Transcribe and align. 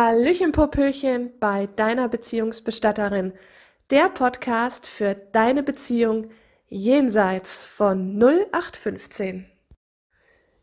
Hallöchen 0.00 0.52
Popöchen 0.52 1.32
bei 1.40 1.66
deiner 1.74 2.08
Beziehungsbestatterin. 2.08 3.32
Der 3.90 4.08
Podcast 4.08 4.86
für 4.86 5.16
deine 5.16 5.64
Beziehung 5.64 6.28
jenseits 6.68 7.64
von 7.64 8.16
0815. 8.16 9.46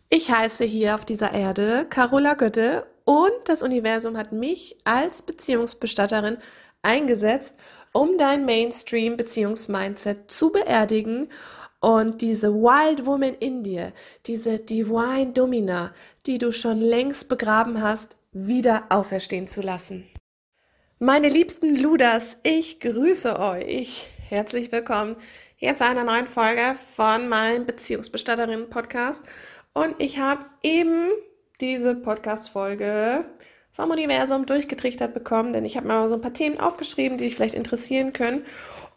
Ich 0.08 0.32
heiße 0.32 0.63
hier 0.63 0.96
auf 0.96 1.04
dieser 1.04 1.34
Erde 1.34 1.86
Carola 1.90 2.36
Götte 2.36 2.88
und 3.04 3.34
das 3.44 3.62
Universum 3.62 4.16
hat 4.16 4.32
mich 4.32 4.78
als 4.86 5.21
Beziehungsbestatterin 5.21 6.38
eingesetzt, 6.81 7.56
um 7.92 8.17
dein 8.17 8.46
Mainstream-Beziehungsmindset 8.46 10.31
zu 10.31 10.54
beerdigen 10.54 11.28
und 11.81 12.22
diese 12.22 12.54
Wild 12.54 13.06
Woman 13.06 13.33
in 13.33 13.63
dir, 13.63 13.92
diese 14.28 14.60
Divine 14.60 15.33
Domina, 15.33 15.94
die 16.26 16.38
du 16.38 16.54
schon 16.54 16.80
längst 16.80 17.27
begraben 17.27 17.81
hast, 17.81 18.15
wieder 18.36 18.84
auferstehen 18.90 19.48
zu 19.48 19.62
lassen. 19.62 20.05
Meine 20.99 21.30
liebsten 21.30 21.78
Ludas, 21.78 22.36
ich 22.44 22.82
grüße 22.82 23.40
euch. 23.40 24.08
Herzlich 24.28 24.73
willkommen 24.73 25.16
hier 25.55 25.73
zu 25.78 25.86
einer 25.86 26.04
neuen 26.04 26.28
Folge 26.28 26.76
von 26.98 27.30
meinem 27.30 27.66
Beziehungsbestatterinnen-Podcast. 27.66 29.22
Und 29.73 29.95
ich 30.00 30.20
habe 30.20 30.44
eben 30.64 31.12
diese 31.62 31.95
Podcast-Folge 31.95 33.23
vom 33.72 33.90
Universum 33.90 34.45
durchgetrichtert 34.45 35.14
bekommen, 35.14 35.54
denn 35.54 35.64
ich 35.64 35.78
habe 35.78 35.88
mal 35.88 36.09
so 36.09 36.16
ein 36.16 36.22
paar 36.22 36.34
Themen 36.34 36.59
aufgeschrieben, 36.59 37.17
die 37.17 37.26
dich 37.26 37.36
vielleicht 37.36 37.56
interessieren 37.56 38.12
können. 38.12 38.45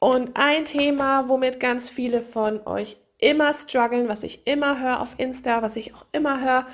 Und 0.01 0.33
ein 0.35 0.65
Thema, 0.65 1.29
womit 1.29 1.61
ganz 1.61 1.89
viele 1.89 2.23
von 2.23 2.67
euch 2.67 2.97
immer 3.19 3.53
strugglen, 3.53 4.09
was 4.09 4.23
ich 4.23 4.47
immer 4.47 4.81
höre 4.81 5.01
auf 5.01 5.15
Insta, 5.19 5.63
was 5.63 5.77
ich 5.77 5.95
auch 5.95 6.07
immer 6.13 6.41
höre 6.41 6.67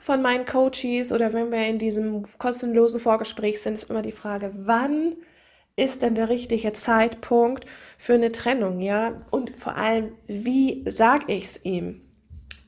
von 0.00 0.20
meinen 0.20 0.44
Coaches 0.44 1.12
oder 1.12 1.32
wenn 1.32 1.52
wir 1.52 1.66
in 1.66 1.78
diesem 1.78 2.24
kostenlosen 2.38 2.98
Vorgespräch 2.98 3.62
sind, 3.62 3.74
ist 3.74 3.90
immer 3.90 4.02
die 4.02 4.12
Frage, 4.12 4.52
wann 4.54 5.16
ist 5.76 6.02
denn 6.02 6.14
der 6.14 6.28
richtige 6.28 6.72
Zeitpunkt 6.72 7.64
für 7.98 8.14
eine 8.14 8.32
Trennung, 8.32 8.80
ja? 8.80 9.14
Und 9.30 9.56
vor 9.56 9.76
allem, 9.76 10.12
wie 10.26 10.84
sag 10.88 11.28
ich's 11.28 11.60
ihm? 11.64 12.02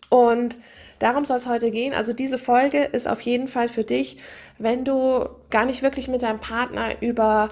Und 0.09 0.57
darum 0.99 1.25
soll 1.25 1.39
es 1.39 1.47
heute 1.47 1.71
gehen. 1.71 1.95
Also 1.95 2.13
diese 2.13 2.39
Folge 2.39 2.85
ist 2.85 3.09
auf 3.09 3.21
jeden 3.21 3.49
Fall 3.49 3.69
für 3.69 3.85
dich, 3.85 4.19
wenn 4.59 4.85
du 4.85 5.29
gar 5.51 5.67
nicht 5.67 5.83
wirklich 5.83 6.09
mit 6.09 6.23
deinem 6.23 6.41
Partner 6.41 7.01
über 7.01 7.49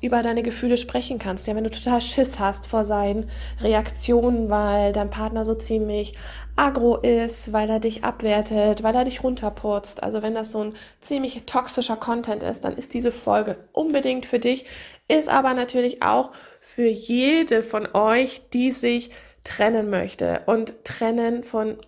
über 0.00 0.22
deine 0.22 0.42
Gefühle 0.42 0.76
sprechen 0.76 1.18
kannst. 1.18 1.46
Ja, 1.46 1.54
wenn 1.54 1.64
du 1.64 1.70
total 1.70 2.00
Schiss 2.00 2.38
hast 2.38 2.66
vor 2.66 2.84
seinen 2.84 3.30
Reaktionen, 3.60 4.50
weil 4.50 4.92
dein 4.92 5.10
Partner 5.10 5.44
so 5.44 5.54
ziemlich 5.54 6.14
agro 6.56 6.96
ist, 6.96 7.52
weil 7.52 7.70
er 7.70 7.80
dich 7.80 8.04
abwertet, 8.04 8.82
weil 8.82 8.94
er 8.94 9.04
dich 9.04 9.22
runterputzt. 9.22 10.02
Also 10.02 10.22
wenn 10.22 10.34
das 10.34 10.52
so 10.52 10.64
ein 10.64 10.74
ziemlich 11.00 11.44
toxischer 11.46 11.96
Content 11.96 12.42
ist, 12.42 12.64
dann 12.64 12.76
ist 12.76 12.94
diese 12.94 13.12
Folge 13.12 13.56
unbedingt 13.72 14.26
für 14.26 14.38
dich, 14.38 14.66
ist 15.08 15.28
aber 15.28 15.54
natürlich 15.54 16.02
auch 16.02 16.32
für 16.60 16.88
jede 16.88 17.62
von 17.62 17.88
euch, 17.94 18.42
die 18.50 18.70
sich 18.72 19.10
trennen 19.44 19.88
möchte 19.88 20.42
und 20.46 20.84
trennen 20.84 21.44
von 21.44 21.78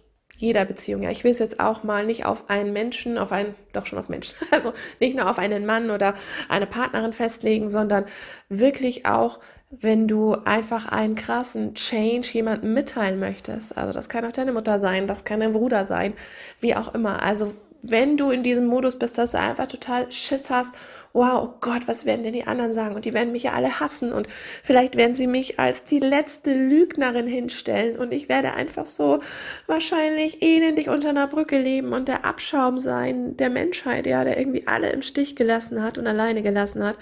jeder 0.40 0.64
Beziehung. 0.64 1.02
Ja, 1.02 1.10
ich 1.10 1.22
will 1.22 1.32
es 1.32 1.38
jetzt 1.38 1.60
auch 1.60 1.82
mal 1.82 2.06
nicht 2.06 2.24
auf 2.24 2.48
einen 2.48 2.72
Menschen, 2.72 3.18
auf 3.18 3.30
einen, 3.30 3.54
doch 3.72 3.84
schon 3.84 3.98
auf 3.98 4.08
Menschen, 4.08 4.34
also 4.50 4.72
nicht 4.98 5.16
nur 5.16 5.30
auf 5.30 5.38
einen 5.38 5.66
Mann 5.66 5.90
oder 5.90 6.14
eine 6.48 6.66
Partnerin 6.66 7.12
festlegen, 7.12 7.68
sondern 7.68 8.06
wirklich 8.48 9.06
auch, 9.06 9.38
wenn 9.70 10.08
du 10.08 10.34
einfach 10.46 10.86
einen 10.86 11.14
krassen 11.14 11.74
Change 11.74 12.28
jemandem 12.32 12.74
mitteilen 12.74 13.20
möchtest. 13.20 13.76
Also 13.76 13.92
das 13.92 14.08
kann 14.08 14.24
auch 14.24 14.32
deine 14.32 14.52
Mutter 14.52 14.80
sein, 14.80 15.06
das 15.06 15.24
kann 15.24 15.40
dein 15.40 15.52
Bruder 15.52 15.84
sein, 15.84 16.14
wie 16.60 16.74
auch 16.74 16.92
immer. 16.94 17.22
Also 17.22 17.54
wenn 17.82 18.16
du 18.16 18.30
in 18.30 18.42
diesem 18.42 18.66
Modus 18.66 18.98
bist, 18.98 19.18
dass 19.18 19.30
du 19.32 19.38
einfach 19.38 19.66
total 19.66 20.10
Schiss 20.10 20.50
hast 20.50 20.72
wow, 21.12 21.42
oh 21.42 21.54
Gott, 21.60 21.82
was 21.86 22.06
werden 22.06 22.22
denn 22.22 22.32
die 22.32 22.46
anderen 22.46 22.72
sagen? 22.72 22.94
Und 22.94 23.04
die 23.04 23.14
werden 23.14 23.32
mich 23.32 23.44
ja 23.44 23.52
alle 23.52 23.80
hassen 23.80 24.12
und 24.12 24.28
vielleicht 24.62 24.96
werden 24.96 25.14
sie 25.14 25.26
mich 25.26 25.58
als 25.58 25.84
die 25.84 25.98
letzte 25.98 26.54
Lügnerin 26.54 27.26
hinstellen 27.26 27.98
und 27.98 28.12
ich 28.12 28.28
werde 28.28 28.54
einfach 28.54 28.86
so 28.86 29.20
wahrscheinlich 29.66 30.42
elendig 30.42 30.88
unter 30.88 31.10
einer 31.10 31.26
Brücke 31.26 31.60
leben 31.60 31.92
und 31.92 32.08
der 32.08 32.24
Abschaum 32.24 32.78
sein 32.78 33.36
der 33.36 33.50
Menschheit, 33.50 34.06
ja, 34.06 34.24
der 34.24 34.38
irgendwie 34.38 34.66
alle 34.66 34.90
im 34.90 35.02
Stich 35.02 35.34
gelassen 35.34 35.82
hat 35.82 35.98
und 35.98 36.06
alleine 36.06 36.42
gelassen 36.42 36.84
hat. 36.84 36.96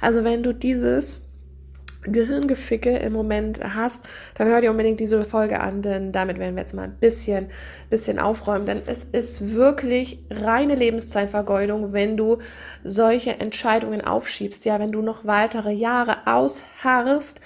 Also 0.00 0.24
wenn 0.24 0.42
du 0.42 0.52
dieses 0.52 1.20
Gehirngeficke 2.02 2.96
im 2.96 3.12
Moment 3.12 3.60
hast, 3.74 4.04
dann 4.36 4.48
hör 4.48 4.60
dir 4.60 4.70
unbedingt 4.70 5.00
diese 5.00 5.24
Folge 5.24 5.60
an, 5.60 5.82
denn 5.82 6.12
damit 6.12 6.38
werden 6.38 6.54
wir 6.54 6.62
jetzt 6.62 6.74
mal 6.74 6.84
ein 6.84 6.96
bisschen, 6.98 7.48
bisschen 7.90 8.18
aufräumen. 8.18 8.66
Denn 8.66 8.82
es 8.86 9.04
ist 9.04 9.54
wirklich 9.54 10.20
reine 10.30 10.74
Lebenszeitvergeudung, 10.74 11.92
wenn 11.92 12.16
du 12.16 12.38
solche 12.84 13.40
Entscheidungen 13.40 14.00
aufschiebst. 14.00 14.64
Ja, 14.64 14.78
wenn 14.78 14.92
du 14.92 15.02
noch 15.02 15.24
weitere 15.24 15.72
Jahre 15.72 16.26
ausharrst 16.26 17.40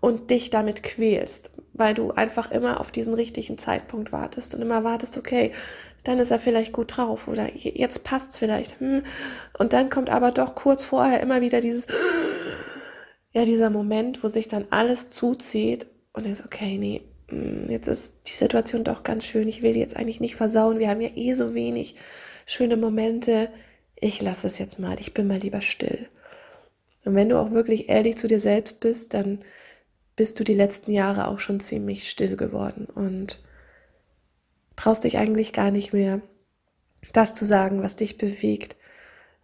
und 0.00 0.30
dich 0.30 0.50
damit 0.50 0.82
quälst, 0.82 1.50
weil 1.74 1.94
du 1.94 2.12
einfach 2.12 2.50
immer 2.50 2.80
auf 2.80 2.90
diesen 2.90 3.14
richtigen 3.14 3.58
Zeitpunkt 3.58 4.10
wartest 4.12 4.54
und 4.54 4.62
immer 4.62 4.84
wartest, 4.84 5.18
okay, 5.18 5.52
dann 6.04 6.18
ist 6.18 6.30
er 6.30 6.38
vielleicht 6.38 6.72
gut 6.72 6.96
drauf 6.96 7.28
oder 7.28 7.48
jetzt 7.54 8.04
passt's 8.04 8.38
vielleicht. 8.38 8.80
Hm. 8.80 9.02
Und 9.58 9.72
dann 9.72 9.90
kommt 9.90 10.08
aber 10.08 10.30
doch 10.30 10.54
kurz 10.54 10.82
vorher 10.82 11.20
immer 11.20 11.40
wieder 11.40 11.60
dieses 11.60 11.86
ja, 13.32 13.44
dieser 13.44 13.70
Moment, 13.70 14.22
wo 14.22 14.28
sich 14.28 14.48
dann 14.48 14.66
alles 14.70 15.08
zuzieht 15.08 15.86
und 16.12 16.26
ist, 16.26 16.44
okay, 16.44 16.78
nee, 16.78 17.02
mm, 17.30 17.70
jetzt 17.70 17.88
ist 17.88 18.12
die 18.26 18.32
Situation 18.32 18.84
doch 18.84 19.02
ganz 19.02 19.24
schön, 19.24 19.48
ich 19.48 19.62
will 19.62 19.74
die 19.74 19.80
jetzt 19.80 19.96
eigentlich 19.96 20.20
nicht 20.20 20.36
versauen, 20.36 20.78
wir 20.78 20.88
haben 20.88 21.00
ja 21.00 21.10
eh 21.14 21.34
so 21.34 21.54
wenig 21.54 21.96
schöne 22.46 22.76
Momente, 22.76 23.50
ich 23.96 24.22
lasse 24.22 24.46
es 24.46 24.58
jetzt 24.58 24.78
mal, 24.78 24.98
ich 25.00 25.14
bin 25.14 25.26
mal 25.26 25.38
lieber 25.38 25.60
still. 25.60 26.08
Und 27.04 27.14
wenn 27.14 27.28
du 27.28 27.38
auch 27.38 27.52
wirklich 27.52 27.88
ehrlich 27.88 28.16
zu 28.16 28.26
dir 28.26 28.40
selbst 28.40 28.80
bist, 28.80 29.14
dann 29.14 29.40
bist 30.16 30.38
du 30.38 30.44
die 30.44 30.54
letzten 30.54 30.92
Jahre 30.92 31.28
auch 31.28 31.40
schon 31.40 31.60
ziemlich 31.60 32.10
still 32.10 32.36
geworden. 32.36 32.86
Und 32.86 33.38
traust 34.76 35.04
dich 35.04 35.16
eigentlich 35.18 35.52
gar 35.52 35.70
nicht 35.70 35.92
mehr, 35.92 36.20
das 37.12 37.34
zu 37.34 37.44
sagen, 37.44 37.82
was 37.82 37.96
dich 37.96 38.18
bewegt, 38.18 38.76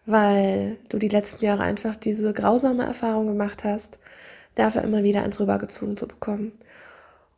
weil 0.06 0.76
du 0.88 0.98
die 0.98 1.09
letzten 1.09 1.44
Jahre 1.44 1.62
einfach 1.62 1.97
diese 1.97 2.32
grausame 2.32 2.84
Erfahrung 2.84 3.26
gemacht 3.26 3.65
hast, 3.65 3.98
dafür 4.54 4.82
immer 4.82 5.03
wieder 5.03 5.22
eins 5.22 5.41
rübergezogen 5.41 5.97
zu 5.97 6.06
bekommen. 6.06 6.53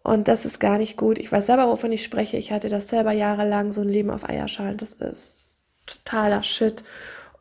Und 0.03 0.29
das 0.29 0.45
ist 0.45 0.61
gar 0.61 0.79
nicht 0.79 0.97
gut. 0.97 1.19
Ich 1.19 1.33
weiß 1.33 1.47
selber, 1.47 1.67
wovon 1.69 1.91
ich 1.91 2.05
spreche. 2.05 2.37
Ich 2.37 2.53
hatte 2.53 2.69
das 2.69 2.89
selber 2.89 3.13
jahrelang, 3.13 3.73
so 3.73 3.81
ein 3.81 3.89
Leben 3.89 4.11
auf 4.11 4.29
Eierschalen. 4.29 4.77
Das 4.77 4.93
ist 4.93 5.57
totaler 5.87 6.43
Shit 6.43 6.85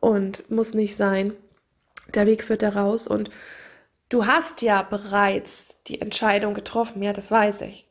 und 0.00 0.50
muss 0.50 0.74
nicht 0.74 0.96
sein. 0.96 1.32
Der 2.14 2.26
Weg 2.26 2.44
führt 2.44 2.62
da 2.62 2.70
raus 2.70 3.06
und 3.06 3.30
du 4.08 4.26
hast 4.26 4.62
ja 4.62 4.82
bereits 4.82 5.76
die 5.86 6.00
Entscheidung 6.00 6.54
getroffen. 6.54 7.02
Ja, 7.02 7.12
das 7.12 7.30
weiß 7.30 7.62
ich. 7.62 7.86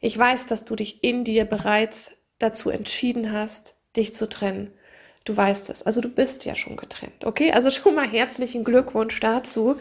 Ich 0.00 0.16
weiß, 0.16 0.46
dass 0.46 0.64
du 0.64 0.76
dich 0.76 1.02
in 1.02 1.24
dir 1.24 1.44
bereits 1.44 2.10
dazu 2.38 2.70
entschieden 2.70 3.32
hast, 3.32 3.74
dich 3.96 4.14
zu 4.14 4.28
trennen. 4.28 4.72
Du 5.26 5.36
weißt 5.36 5.70
es. 5.70 5.82
Also 5.82 6.00
du 6.00 6.08
bist 6.08 6.44
ja 6.44 6.54
schon 6.54 6.76
getrennt. 6.76 7.24
Okay, 7.24 7.50
also 7.50 7.70
schon 7.70 7.96
mal 7.96 8.08
herzlichen 8.08 8.62
Glückwunsch 8.62 9.18
dazu. 9.18 9.76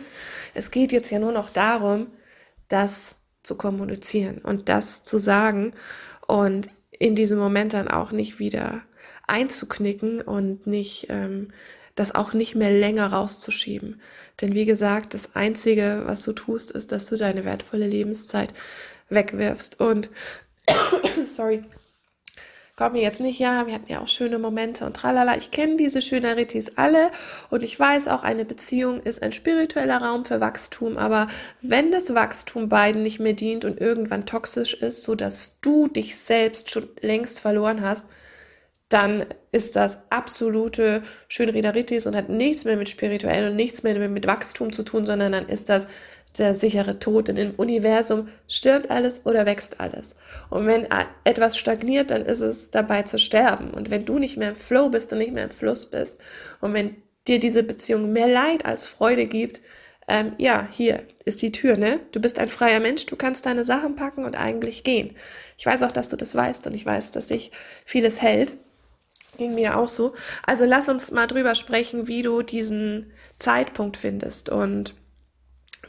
Es 0.56 0.72
geht 0.72 0.92
jetzt 0.92 1.12
ja 1.12 1.20
nur 1.20 1.32
noch 1.32 1.52
darum, 1.52 2.08
das 2.68 3.16
zu 3.44 3.56
kommunizieren 3.56 4.40
und 4.40 4.70
das 4.70 5.04
zu 5.04 5.20
sagen 5.20 5.74
und 6.26 6.70
in 6.90 7.16
diesem 7.16 7.38
Moment 7.38 7.74
dann 7.74 7.88
auch 7.88 8.12
nicht 8.12 8.40
wieder 8.40 8.82
einzuknicken 9.28 10.20
und 10.22 10.66
nicht 10.66 11.08
ähm, 11.10 11.50
das 11.94 12.16
auch 12.16 12.34
nicht 12.34 12.56
mehr 12.56 12.72
länger 12.72 13.08
rauszuschieben. 13.14 14.02
Denn 14.42 14.56
wie 14.56 14.66
gesagt, 14.66 15.14
das 15.14 15.36
Einzige, 15.36 16.02
was 16.06 16.24
du 16.24 16.34
tust, 16.34 16.72
ist, 16.72 16.92
dass 16.92 17.06
du 17.06 17.18
deine 17.18 17.46
wertvolle 17.46 17.88
Lebenszeit 17.88 18.52
wegwirfst. 19.10 19.80
Und 19.80 20.10
sorry, 21.30 21.64
komm 22.76 22.94
mir 22.94 23.02
jetzt 23.02 23.22
nicht, 23.22 23.40
ja, 23.40 23.68
wir 23.68 23.74
hatten 23.74 23.92
ja 23.92 24.02
auch 24.02 24.08
schöne 24.08 24.38
Momente 24.38 24.86
und 24.86 24.96
tralala. 24.96 25.38
Ich 25.38 25.52
kenne 25.52 25.78
diese 25.78 26.02
Schöneritis 26.02 26.78
alle 26.78 27.12
und 27.50 27.64
ich 27.64 27.80
weiß 27.80 28.10
auch, 28.10 28.24
eine 28.24 28.44
Beziehung 28.44 29.02
ist 29.02 29.24
ein 29.24 29.32
spiritueller 29.32 29.98
Raum 29.98 30.26
für 30.26 30.42
Wachstum, 30.42 30.98
aber 30.98 31.28
wenn 31.62 31.92
das 31.92 32.14
Wachstum 32.14 32.68
beiden 32.68 33.02
nicht 33.02 33.20
mehr 33.20 33.34
dient 33.34 33.64
und 33.64 33.80
irgendwann 33.80 34.26
toxisch 34.26 34.74
ist, 34.74 35.04
so 35.04 35.16
dass 35.16 35.60
du 35.62 35.88
dich 35.88 36.18
selbst 36.18 36.70
schon 36.70 36.90
längst 37.02 37.40
verloren 37.40 37.82
hast, 37.82 38.08
dann 38.90 39.26
ist 39.52 39.76
das 39.76 39.98
absolute 40.10 41.02
Schönrederitis 41.28 42.06
und 42.08 42.16
hat 42.16 42.30
nichts 42.30 42.66
mehr 42.66 42.78
mit 42.78 42.90
spirituell 42.90 43.50
und 43.50 43.56
nichts 43.56 43.84
mehr 43.84 43.98
mit 44.10 44.28
Wachstum 44.28 44.74
zu 44.74 44.84
tun, 44.84 45.06
sondern 45.06 45.32
dann 45.32 45.48
ist 45.48 45.70
das 45.70 45.88
der 46.38 46.56
sichere 46.56 47.00
Tod. 47.00 47.28
Denn 47.28 47.38
im 47.38 47.52
Universum 47.56 48.30
stirbt 48.48 48.90
alles 48.90 49.26
oder 49.26 49.46
wächst 49.46 49.80
alles. 49.80 50.16
Und 50.50 50.68
wenn 50.68 50.88
etwas 51.24 51.58
stagniert, 51.58 52.12
dann 52.12 52.26
ist 52.26 52.42
es 52.42 52.72
dabei 52.72 53.04
zu 53.04 53.20
sterben. 53.20 53.72
Und 53.72 53.90
wenn 53.90 54.06
du 54.06 54.20
nicht 54.20 54.38
mehr 54.38 54.50
im 54.50 54.56
Flow 54.56 54.90
bist 54.90 55.12
und 55.12 55.20
nicht 55.20 55.34
mehr 55.34 55.46
im 55.46 55.52
Fluss 55.52 55.90
bist 55.90 56.20
und 56.62 56.74
wenn 56.74 56.96
dir 57.28 57.40
diese 57.40 57.64
Beziehung 57.64 58.12
mehr 58.12 58.28
Leid 58.28 58.66
als 58.66 58.86
Freude 58.86 59.26
gibt, 59.26 59.62
ähm, 60.08 60.34
ja, 60.38 60.68
hier 60.72 61.04
ist 61.26 61.42
die 61.42 61.52
Tür, 61.52 61.78
ne? 61.78 62.00
Du 62.12 62.20
bist 62.20 62.38
ein 62.38 62.50
freier 62.50 62.80
Mensch, 62.80 63.08
du 63.08 63.16
kannst 63.16 63.46
deine 63.48 63.64
Sachen 63.64 63.96
packen 63.96 64.24
und 64.24 64.36
eigentlich 64.36 64.84
gehen. 64.84 65.16
Ich 65.58 65.66
weiß 65.66 65.82
auch, 65.82 65.92
dass 65.92 66.10
du 66.10 66.16
das 66.16 66.36
weißt 66.36 66.68
und 66.68 66.76
ich 66.76 66.86
weiß, 66.86 67.12
dass 67.12 67.28
sich 67.28 67.52
vieles 67.86 68.22
hält. 68.22 68.54
Ging 69.38 69.56
mir 69.56 69.78
auch 69.78 69.90
so. 69.90 70.14
Also 70.46 70.66
lass 70.66 70.90
uns 70.90 71.12
mal 71.12 71.28
drüber 71.28 71.56
sprechen, 71.56 72.08
wie 72.08 72.22
du 72.22 72.44
diesen 72.44 73.12
Zeitpunkt 73.40 73.98
findest 73.98 74.50
und 74.50 74.94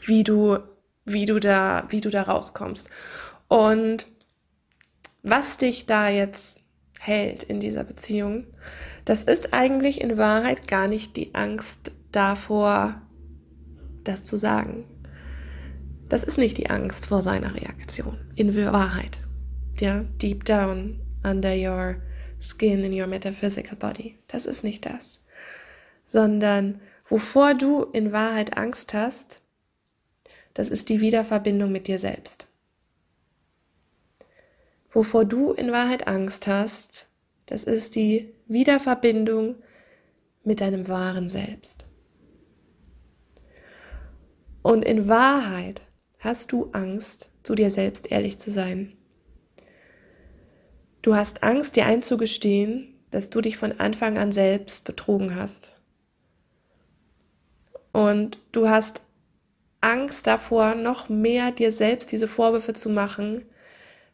wie 0.01 0.23
du, 0.23 0.59
wie 1.05 1.25
du 1.25 1.39
da, 1.39 1.85
wie 1.89 2.01
du 2.01 2.09
da 2.09 2.23
rauskommst. 2.23 2.89
Und 3.47 4.07
was 5.23 5.57
dich 5.57 5.85
da 5.85 6.09
jetzt 6.09 6.61
hält 6.99 7.43
in 7.43 7.59
dieser 7.59 7.83
Beziehung, 7.83 8.47
das 9.05 9.23
ist 9.23 9.53
eigentlich 9.53 10.01
in 10.01 10.17
Wahrheit 10.17 10.67
gar 10.67 10.87
nicht 10.87 11.15
die 11.15 11.33
Angst 11.33 11.91
davor, 12.11 13.01
das 14.03 14.23
zu 14.23 14.37
sagen. 14.37 14.85
Das 16.09 16.23
ist 16.23 16.37
nicht 16.37 16.57
die 16.57 16.69
Angst 16.69 17.05
vor 17.05 17.21
seiner 17.21 17.55
Reaktion. 17.55 18.17
In 18.35 18.55
Wahrheit. 18.55 19.17
Ja, 19.79 20.05
deep 20.21 20.45
down 20.45 20.99
under 21.23 21.53
your 21.53 22.01
skin 22.39 22.83
in 22.83 22.99
your 22.99 23.07
metaphysical 23.07 23.75
body. 23.77 24.17
Das 24.27 24.45
ist 24.45 24.63
nicht 24.63 24.85
das. 24.85 25.19
Sondern 26.05 26.79
wovor 27.09 27.53
du 27.53 27.83
in 27.83 28.11
Wahrheit 28.11 28.57
Angst 28.57 28.93
hast, 28.93 29.41
das 30.57 30.69
ist 30.69 30.89
die 30.89 31.01
Wiederverbindung 31.01 31.71
mit 31.71 31.85
dir 31.85 31.99
selbst. 31.99 32.47
Wovor 34.91 35.23
du 35.23 35.51
in 35.51 35.71
Wahrheit 35.71 36.07
Angst 36.07 36.47
hast, 36.47 37.05
das 37.45 37.63
ist 37.63 37.95
die 37.95 38.33
Wiederverbindung 38.47 39.57
mit 40.43 40.59
deinem 40.59 40.87
wahren 40.87 41.29
Selbst. 41.29 41.85
Und 44.63 44.83
in 44.83 45.07
Wahrheit 45.07 45.83
hast 46.17 46.51
du 46.51 46.71
Angst, 46.71 47.29
zu 47.43 47.53
dir 47.53 47.69
selbst 47.69 48.11
ehrlich 48.11 48.39
zu 48.39 48.49
sein. 48.49 48.97
Du 51.03 51.13
hast 51.13 51.43
Angst, 51.43 51.75
dir 51.75 51.85
einzugestehen, 51.85 52.95
dass 53.11 53.29
du 53.29 53.41
dich 53.41 53.57
von 53.57 53.79
Anfang 53.79 54.17
an 54.17 54.31
selbst 54.31 54.85
betrogen 54.85 55.35
hast. 55.35 55.79
Und 57.91 58.39
du 58.51 58.67
hast 58.67 59.01
Angst 59.87 60.27
davor, 60.27 60.75
noch 60.75 61.07
mehr 61.07 61.51
dir 61.51 61.71
selbst 61.71 62.11
diese 62.11 62.27
Vorwürfe 62.27 62.73
zu 62.73 62.89
machen, 62.89 63.45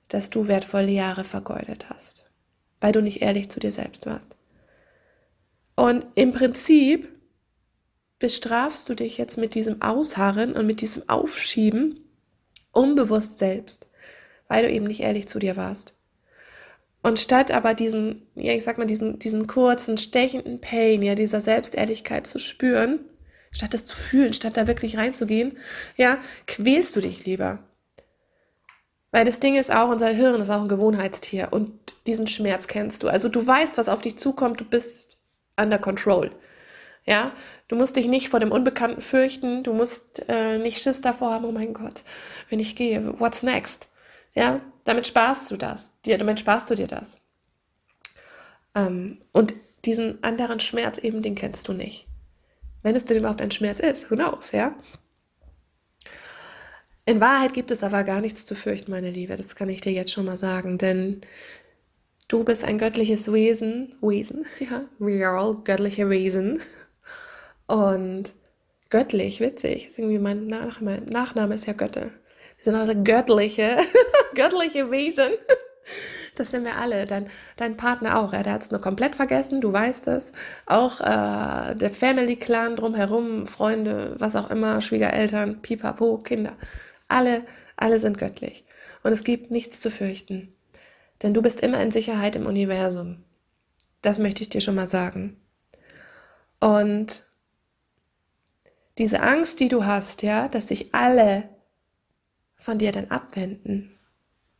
dass 0.08 0.30
du 0.30 0.48
wertvolle 0.48 0.92
Jahre 0.92 1.24
vergeudet 1.24 1.90
hast, 1.90 2.26
weil 2.80 2.92
du 2.92 3.02
nicht 3.02 3.24
ehrlich 3.24 3.50
zu 3.50 3.60
dir 3.60 3.72
selbst 3.72 4.06
warst. 4.06 4.38
Und 5.76 6.06
im 6.14 6.32
Prinzip 6.32 7.10
bestrafst 8.20 8.88
du 8.88 8.94
dich 8.94 9.18
jetzt 9.18 9.38
mit 9.38 9.56
diesem 9.56 9.82
Ausharren 9.82 10.54
und 10.54 10.68
mit 10.68 10.82
diesem 10.82 11.10
Aufschieben 11.10 12.00
unbewusst 12.72 13.40
selbst, 13.40 13.88
weil 14.48 14.64
du 14.64 14.72
eben 14.72 14.86
nicht 14.86 15.02
ehrlich 15.02 15.28
zu 15.28 15.40
dir 15.40 15.56
warst. 15.56 15.96
Und 17.02 17.20
statt 17.20 17.50
aber 17.50 17.74
diesen, 17.74 18.28
ja, 18.36 18.54
ich 18.54 18.64
sag 18.64 18.78
mal, 18.78 18.86
diesen, 18.86 19.18
diesen 19.18 19.48
kurzen, 19.48 19.98
stechenden 19.98 20.62
Pain, 20.62 21.02
ja, 21.02 21.16
dieser 21.16 21.42
Selbstehrlichkeit 21.42 22.28
zu 22.28 22.38
spüren, 22.38 23.00
statt 23.54 23.74
es 23.74 23.86
zu 23.86 23.96
fühlen, 23.96 24.34
statt 24.34 24.58
da 24.58 24.68
wirklich 24.68 24.98
reinzugehen, 24.98 25.58
ja, 25.96 26.18
quälst 26.48 26.96
du 26.96 27.02
dich 27.02 27.26
lieber. 27.26 27.60
Weil 29.12 29.26
das 29.26 29.40
Ding 29.40 29.56
ist 29.56 29.72
auch, 29.72 29.90
unser 29.90 30.10
Hirn 30.10 30.42
ist 30.42 30.50
auch 30.50 30.64
ein 30.64 30.68
Gewohnheitstier 30.68 31.50
und 31.52 31.72
diesen 32.08 32.28
Schmerz 32.28 32.68
kennst 32.68 33.04
du. 33.04 33.10
Also 33.10 33.30
du 33.30 33.46
weißt, 33.46 33.78
was 33.78 33.88
auf 33.88 34.02
dich 34.02 34.18
zukommt, 34.18 34.60
du 34.60 34.66
bist 34.66 35.18
under 35.56 35.78
control. 35.78 36.32
Ja, 37.06 37.32
du 37.68 37.76
musst 37.76 37.96
dich 37.96 38.08
nicht 38.08 38.30
vor 38.30 38.40
dem 38.40 38.52
Unbekannten 38.52 39.02
fürchten, 39.02 39.62
du 39.64 39.74
musst 39.74 40.28
äh, 40.30 40.58
nicht 40.58 40.82
Schiss 40.82 41.02
davor 41.02 41.32
haben, 41.32 41.46
oh 41.46 41.52
mein 41.52 41.74
Gott, 41.74 42.02
wenn 42.50 42.60
ich 42.60 42.76
gehe, 42.76 43.20
what's 43.20 43.44
next? 43.44 43.88
Ja, 44.34 44.62
damit 44.84 45.06
sparst 45.06 45.52
du 45.52 45.58
das, 45.58 45.92
dir, 46.06 46.18
damit 46.18 46.40
sparst 46.40 46.70
du 46.70 46.76
dir 46.76 46.88
das. 46.88 47.18
Ähm, 48.74 49.20
und 49.32 49.54
diesen 49.86 50.24
anderen 50.24 50.60
Schmerz 50.60 50.98
eben, 50.98 51.22
den 51.22 51.36
kennst 51.36 51.68
du 51.68 51.74
nicht. 51.74 52.08
Wenn 52.84 52.96
es 52.96 53.06
denn 53.06 53.18
überhaupt 53.18 53.42
ein 53.42 53.52
Schmerz 53.52 53.80
ist, 53.80 54.12
who 54.12 54.16
knows, 54.16 54.52
ja? 54.52 54.76
In 57.06 57.20
Wahrheit 57.20 57.54
gibt 57.54 57.72
es 57.72 57.84
aber 57.84 58.04
gar 58.04 58.22
nichts 58.22 58.46
zu 58.46 58.56
fürchten, 58.56 58.92
meine 58.92 59.10
Liebe, 59.10 59.36
das 59.36 59.56
kann 59.56 59.70
ich 59.70 59.82
dir 59.82 59.92
jetzt 59.92 60.12
schon 60.12 60.26
mal 60.26 60.38
sagen, 60.38 60.78
denn 60.78 61.22
du 62.28 62.44
bist 62.44 62.64
ein 62.64 62.78
göttliches 62.78 63.32
Wesen, 63.32 63.96
Wesen, 64.02 64.46
ja, 64.60 64.84
we 65.00 65.26
are 65.26 65.38
all 65.38 65.56
göttliche 65.64 66.10
Wesen. 66.10 66.62
Und 67.68 68.34
göttlich, 68.90 69.40
witzig, 69.40 69.92
irgendwie 69.98 70.20
mein 70.20 70.48
Nachname, 70.48 71.02
Nachname 71.02 71.56
ist 71.56 71.66
ja 71.66 71.74
Götte. 71.74 72.12
Wir 72.58 72.64
sind 72.64 72.76
also 72.76 72.94
göttliche, 73.04 73.78
göttliche 74.36 74.92
Wesen. 74.92 75.32
Das 76.36 76.52
sind 76.52 76.66
wir 76.66 76.78
alle. 76.78 77.06
Dein, 77.06 77.30
dein 77.58 77.78
Partner 77.78 78.20
auch. 78.20 78.32
Der 78.32 78.54
hat 78.54 78.64
es 78.64 78.72
nur 78.72 78.82
komplett 78.82 79.16
vergessen, 79.16 79.62
du 79.62 79.72
weißt 79.72 80.08
es. 80.08 80.34
Auch 80.66 81.00
äh, 81.00 81.76
der 81.76 81.92
Family 81.92 82.36
Clan 82.36 82.76
drumherum, 82.76 83.46
Freunde, 83.48 84.16
was 84.20 84.36
auch 84.36 84.50
immer, 84.50 84.82
Schwiegereltern, 84.82 85.62
Pipapo, 85.62 86.18
Kinder. 86.18 86.54
Alle, 87.08 87.44
alle 87.78 88.00
sind 88.00 88.18
göttlich. 88.18 88.66
Und 89.04 89.12
es 89.12 89.24
gibt 89.24 89.52
nichts 89.52 89.80
zu 89.80 89.92
fürchten. 89.92 90.54
Denn 91.22 91.34
du 91.34 91.42
bist 91.42 91.62
immer 91.62 91.82
in 91.82 91.92
Sicherheit 91.92 92.36
im 92.36 92.46
Universum. 92.46 93.24
Das 94.02 94.20
möchte 94.20 94.42
ich 94.42 94.50
dir 94.50 94.62
schon 94.62 94.76
mal 94.76 94.88
sagen. 94.88 95.38
Und 96.60 97.24
diese 98.98 99.22
Angst, 99.22 99.60
die 99.60 99.70
du 99.70 99.86
hast, 99.86 100.22
ja, 100.22 100.48
dass 100.48 100.68
sich 100.68 100.94
alle 100.94 101.50
von 102.56 102.78
dir 102.78 102.92
dann 102.92 103.12
abwenden, 103.12 103.93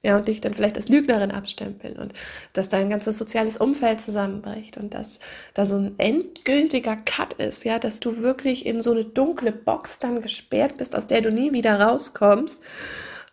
ja, 0.04 0.18
und 0.18 0.28
dich 0.28 0.42
dann 0.42 0.54
vielleicht 0.54 0.76
als 0.76 0.90
Lügnerin 0.90 1.32
abstempeln 1.32 1.96
und 1.96 2.14
dass 2.52 2.68
dein 2.68 2.90
ganzes 2.90 3.18
soziales 3.18 3.56
Umfeld 3.56 4.02
zusammenbricht 4.02 4.76
und 4.76 4.94
dass 4.94 5.20
da 5.54 5.66
so 5.66 5.78
ein 5.78 5.96
endgültiger 5.98 6.98
Cut 6.98 7.34
ist, 7.36 7.64
ja, 7.64 7.80
dass 7.80 8.02
du 8.02 8.18
wirklich 8.18 8.66
in 8.66 8.82
so 8.82 8.92
eine 8.92 9.06
dunkle 9.06 9.54
Box 9.54 10.00
dann 10.00 10.22
gesperrt 10.22 10.78
bist, 10.78 10.94
aus 10.96 11.08
der 11.08 11.22
du 11.22 11.32
nie 11.32 11.54
wieder 11.54 11.80
rauskommst, 11.80 12.62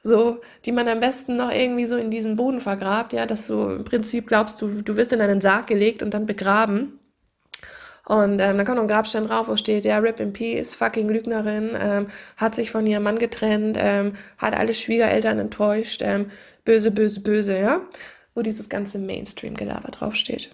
so, 0.05 0.41
die 0.65 0.73
man 0.73 0.87
am 0.87 1.01
besten 1.01 1.37
noch 1.37 1.53
irgendwie 1.53 1.87
so 1.87 1.97
in 1.97 2.11
diesen 2.11 2.37
Boden 2.37 2.61
vergrabt, 2.61 3.13
ja, 3.13 3.27
dass 3.27 3.49
du 3.49 3.65
im 3.65 3.85
Prinzip 3.85 4.29
glaubst, 4.29 4.63
du, 4.63 4.81
du 4.81 4.97
wirst 4.97 5.13
in 5.13 5.21
einen 5.21 5.41
Sarg 5.41 5.67
gelegt 5.67 6.05
und 6.05 6.15
dann 6.15 6.25
begraben. 6.25 7.00
Und 8.11 8.41
ähm, 8.41 8.57
dann 8.57 8.65
kommt 8.65 8.75
noch 8.75 8.83
ein 8.83 8.89
Grabstein 8.89 9.29
drauf, 9.29 9.47
wo 9.47 9.55
steht, 9.55 9.85
ja, 9.85 9.99
Rip 9.99 10.19
in 10.19 10.33
Peace, 10.33 10.75
fucking 10.75 11.09
Lügnerin, 11.09 11.77
ähm, 11.79 12.09
hat 12.37 12.57
sich 12.57 12.73
von 12.73 12.85
ihrem 12.85 13.05
Mann 13.05 13.21
getrennt, 13.21 13.77
ähm, 13.79 14.17
hat 14.37 14.59
alle 14.59 14.75
Schwiegereltern 14.75 15.39
enttäuscht, 15.39 16.03
ähm, 16.03 16.33
böse, 16.65 16.91
böse, 16.91 17.21
böse, 17.21 17.57
ja, 17.57 17.83
wo 18.35 18.43
dieses 18.43 18.69
ganze 18.69 18.99
Mainstream-Gelaber 18.99 19.93
draufsteht. 19.93 20.51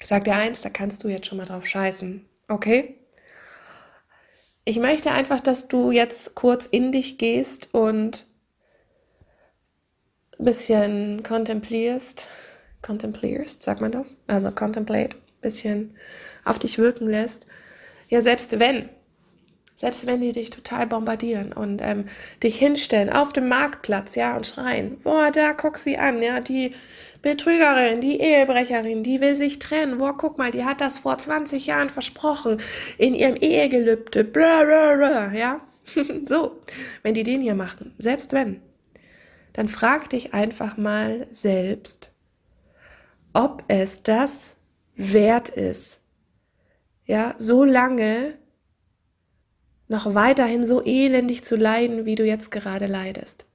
Ich 0.00 0.06
sag 0.06 0.24
dir 0.24 0.32
eins, 0.32 0.62
da 0.62 0.70
kannst 0.70 1.04
du 1.04 1.08
jetzt 1.08 1.26
schon 1.26 1.36
mal 1.36 1.44
drauf 1.44 1.66
scheißen, 1.66 2.24
okay? 2.48 2.94
Ich 4.64 4.78
möchte 4.78 5.10
einfach, 5.10 5.40
dass 5.40 5.68
du 5.68 5.90
jetzt 5.90 6.36
kurz 6.36 6.64
in 6.64 6.90
dich 6.90 7.18
gehst 7.18 7.68
und 7.74 8.24
ein 10.38 10.44
bisschen 10.46 11.22
kontemplierst, 11.22 12.28
kontemplierst, 12.80 13.62
sagt 13.62 13.82
man 13.82 13.92
das? 13.92 14.16
Also 14.26 14.50
contemplate, 14.52 15.16
bisschen 15.42 15.94
auf 16.46 16.58
dich 16.58 16.78
wirken 16.78 17.08
lässt. 17.08 17.46
Ja, 18.08 18.22
selbst 18.22 18.58
wenn, 18.58 18.88
selbst 19.76 20.06
wenn 20.06 20.20
die 20.20 20.32
dich 20.32 20.50
total 20.50 20.86
bombardieren 20.86 21.52
und 21.52 21.80
ähm, 21.82 22.06
dich 22.42 22.58
hinstellen 22.58 23.10
auf 23.10 23.32
dem 23.32 23.48
Marktplatz, 23.48 24.14
ja, 24.14 24.36
und 24.36 24.46
schreien, 24.46 24.98
boah, 25.00 25.30
da 25.30 25.52
guck 25.52 25.78
sie 25.78 25.98
an, 25.98 26.22
ja, 26.22 26.40
die 26.40 26.74
Betrügerin, 27.22 28.00
die 28.00 28.20
Ehebrecherin, 28.20 29.02
die 29.02 29.20
will 29.20 29.34
sich 29.34 29.58
trennen, 29.58 29.98
boah, 29.98 30.16
guck 30.16 30.38
mal, 30.38 30.50
die 30.52 30.64
hat 30.64 30.80
das 30.80 30.98
vor 30.98 31.18
20 31.18 31.66
Jahren 31.66 31.90
versprochen 31.90 32.58
in 32.98 33.14
ihrem 33.14 33.36
Ehegelübde, 33.36 34.24
bla, 34.24 34.64
bla, 34.64 34.96
bla, 34.96 35.32
ja. 35.32 35.60
so, 36.26 36.60
wenn 37.02 37.14
die 37.14 37.22
den 37.22 37.42
hier 37.42 37.54
machen, 37.54 37.94
selbst 37.98 38.32
wenn, 38.32 38.60
dann 39.52 39.68
frag 39.68 40.10
dich 40.10 40.34
einfach 40.34 40.76
mal 40.76 41.26
selbst, 41.30 42.10
ob 43.32 43.64
es 43.68 44.02
das 44.02 44.56
wert 44.96 45.48
ist, 45.48 46.00
ja, 47.06 47.34
so 47.38 47.64
lange 47.64 48.36
noch 49.88 50.14
weiterhin 50.14 50.66
so 50.66 50.82
elendig 50.84 51.44
zu 51.44 51.56
leiden, 51.56 52.04
wie 52.04 52.16
du 52.16 52.24
jetzt 52.24 52.50
gerade 52.50 52.86
leidest. 52.86 53.46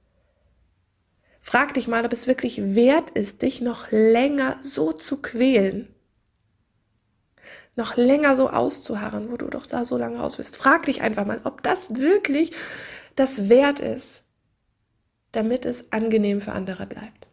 Frag 1.40 1.74
dich 1.74 1.88
mal, 1.88 2.06
ob 2.06 2.12
es 2.12 2.26
wirklich 2.26 2.74
wert 2.74 3.10
ist, 3.10 3.42
dich 3.42 3.60
noch 3.60 3.90
länger 3.90 4.56
so 4.62 4.92
zu 4.92 5.20
quälen. 5.20 5.94
Noch 7.74 7.96
länger 7.96 8.36
so 8.36 8.48
auszuharren, 8.48 9.30
wo 9.30 9.36
du 9.36 9.48
doch 9.48 9.66
da 9.66 9.84
so 9.84 9.98
lange 9.98 10.18
raus 10.18 10.36
bist. 10.36 10.56
Frag 10.56 10.86
dich 10.86 11.02
einfach 11.02 11.26
mal, 11.26 11.40
ob 11.44 11.62
das 11.62 11.96
wirklich 11.96 12.52
das 13.16 13.48
wert 13.48 13.80
ist, 13.80 14.22
damit 15.32 15.66
es 15.66 15.92
angenehm 15.92 16.40
für 16.40 16.52
andere 16.52 16.86
bleibt. 16.86 17.26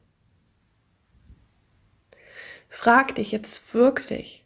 Frag 2.68 3.16
dich 3.16 3.32
jetzt 3.32 3.74
wirklich, 3.74 4.44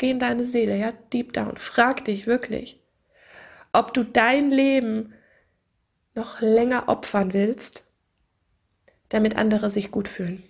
Geh 0.00 0.12
in 0.12 0.18
deine 0.18 0.44
Seele, 0.44 0.78
ja, 0.78 0.94
deep 1.12 1.34
down. 1.34 1.58
Frag 1.58 2.06
dich 2.06 2.26
wirklich, 2.26 2.80
ob 3.70 3.92
du 3.92 4.02
dein 4.02 4.50
Leben 4.50 5.12
noch 6.14 6.40
länger 6.40 6.88
opfern 6.88 7.34
willst, 7.34 7.84
damit 9.10 9.36
andere 9.36 9.68
sich 9.68 9.90
gut 9.90 10.08
fühlen. 10.08 10.42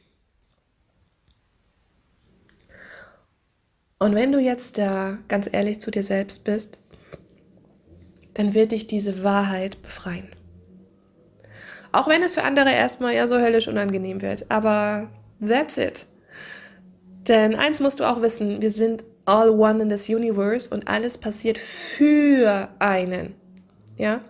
Und 3.99 4.15
wenn 4.15 4.31
du 4.31 4.39
jetzt 4.39 4.79
da 4.79 5.19
ganz 5.27 5.49
ehrlich 5.51 5.81
zu 5.81 5.91
dir 5.91 6.05
selbst 6.05 6.45
bist, 6.45 6.79
dann 8.35 8.55
wird 8.55 8.71
dich 8.71 8.87
diese 8.87 9.25
Wahrheit 9.25 9.83
befreien. 9.83 10.29
Auch 11.91 12.07
wenn 12.07 12.23
es 12.23 12.37
für 12.37 12.45
andere 12.45 12.71
erstmal 12.71 13.17
ja 13.17 13.27
so 13.27 13.41
höllisch 13.41 13.67
unangenehm 13.67 14.23
wird. 14.23 14.49
Aber 14.49 15.11
that's 15.45 15.77
it. 15.77 16.07
Denn 17.27 17.57
eins 17.57 17.81
musst 17.81 17.99
du 17.99 18.05
auch 18.05 18.23
wissen, 18.23 18.63
wir 18.63 18.71
sind 18.71 19.03
all 19.31 19.51
one 19.51 19.81
in 19.81 19.89
this 19.89 20.09
universe 20.09 20.69
und 20.69 20.89
alles 20.89 21.17
passiert 21.17 21.57
für 21.57 22.69
einen. 22.81 23.35
Ja? 23.97 24.23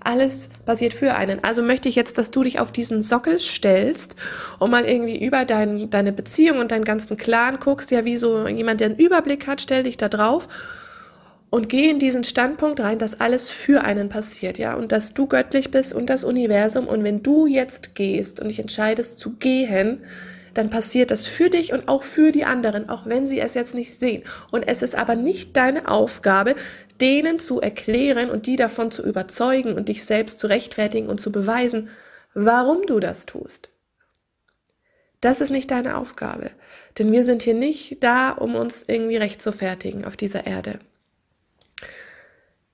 Alles 0.00 0.50
passiert 0.64 0.94
für 0.94 1.14
einen. 1.14 1.42
Also 1.42 1.62
möchte 1.62 1.88
ich 1.88 1.96
jetzt, 1.96 2.16
dass 2.16 2.30
du 2.30 2.44
dich 2.44 2.60
auf 2.60 2.70
diesen 2.70 3.02
Sockel 3.02 3.40
stellst 3.40 4.14
und 4.60 4.70
mal 4.70 4.84
irgendwie 4.84 5.22
über 5.22 5.44
dein, 5.44 5.90
deine 5.90 6.12
Beziehung 6.12 6.60
und 6.60 6.70
deinen 6.70 6.84
ganzen 6.84 7.16
Clan 7.16 7.58
guckst, 7.58 7.90
ja, 7.90 8.04
wie 8.04 8.16
so 8.16 8.46
jemand, 8.46 8.80
der 8.80 8.90
einen 8.90 8.98
Überblick 8.98 9.48
hat, 9.48 9.60
stell 9.60 9.82
dich 9.82 9.96
da 9.96 10.08
drauf 10.08 10.46
und 11.50 11.68
geh 11.68 11.90
in 11.90 11.98
diesen 11.98 12.22
Standpunkt 12.22 12.78
rein, 12.78 13.00
dass 13.00 13.18
alles 13.18 13.50
für 13.50 13.82
einen 13.82 14.08
passiert, 14.08 14.58
ja, 14.58 14.74
und 14.74 14.92
dass 14.92 15.12
du 15.12 15.26
göttlich 15.26 15.72
bist 15.72 15.92
und 15.92 16.08
das 16.08 16.22
Universum 16.22 16.86
und 16.86 17.02
wenn 17.02 17.24
du 17.24 17.46
jetzt 17.48 17.96
gehst 17.96 18.38
und 18.38 18.48
dich 18.48 18.60
entscheidest 18.60 19.18
zu 19.18 19.34
gehen, 19.36 20.04
dann 20.56 20.70
passiert 20.70 21.10
das 21.10 21.26
für 21.26 21.50
dich 21.50 21.72
und 21.72 21.88
auch 21.88 22.02
für 22.02 22.32
die 22.32 22.44
anderen, 22.44 22.88
auch 22.88 23.04
wenn 23.06 23.28
sie 23.28 23.40
es 23.40 23.54
jetzt 23.54 23.74
nicht 23.74 24.00
sehen. 24.00 24.22
Und 24.50 24.66
es 24.66 24.80
ist 24.80 24.94
aber 24.94 25.14
nicht 25.14 25.56
deine 25.56 25.88
Aufgabe, 25.88 26.56
denen 27.00 27.38
zu 27.38 27.60
erklären 27.60 28.30
und 28.30 28.46
die 28.46 28.56
davon 28.56 28.90
zu 28.90 29.04
überzeugen 29.04 29.74
und 29.74 29.88
dich 29.88 30.04
selbst 30.04 30.40
zu 30.40 30.46
rechtfertigen 30.46 31.08
und 31.08 31.20
zu 31.20 31.30
beweisen, 31.30 31.90
warum 32.32 32.86
du 32.86 33.00
das 33.00 33.26
tust. 33.26 33.70
Das 35.20 35.40
ist 35.40 35.50
nicht 35.50 35.70
deine 35.70 35.98
Aufgabe, 35.98 36.50
denn 36.98 37.12
wir 37.12 37.24
sind 37.24 37.42
hier 37.42 37.54
nicht 37.54 38.02
da, 38.02 38.30
um 38.30 38.54
uns 38.54 38.84
irgendwie 38.86 39.16
recht 39.16 39.42
zu 39.42 39.52
fertigen 39.52 40.04
auf 40.04 40.16
dieser 40.16 40.46
Erde. 40.46 40.78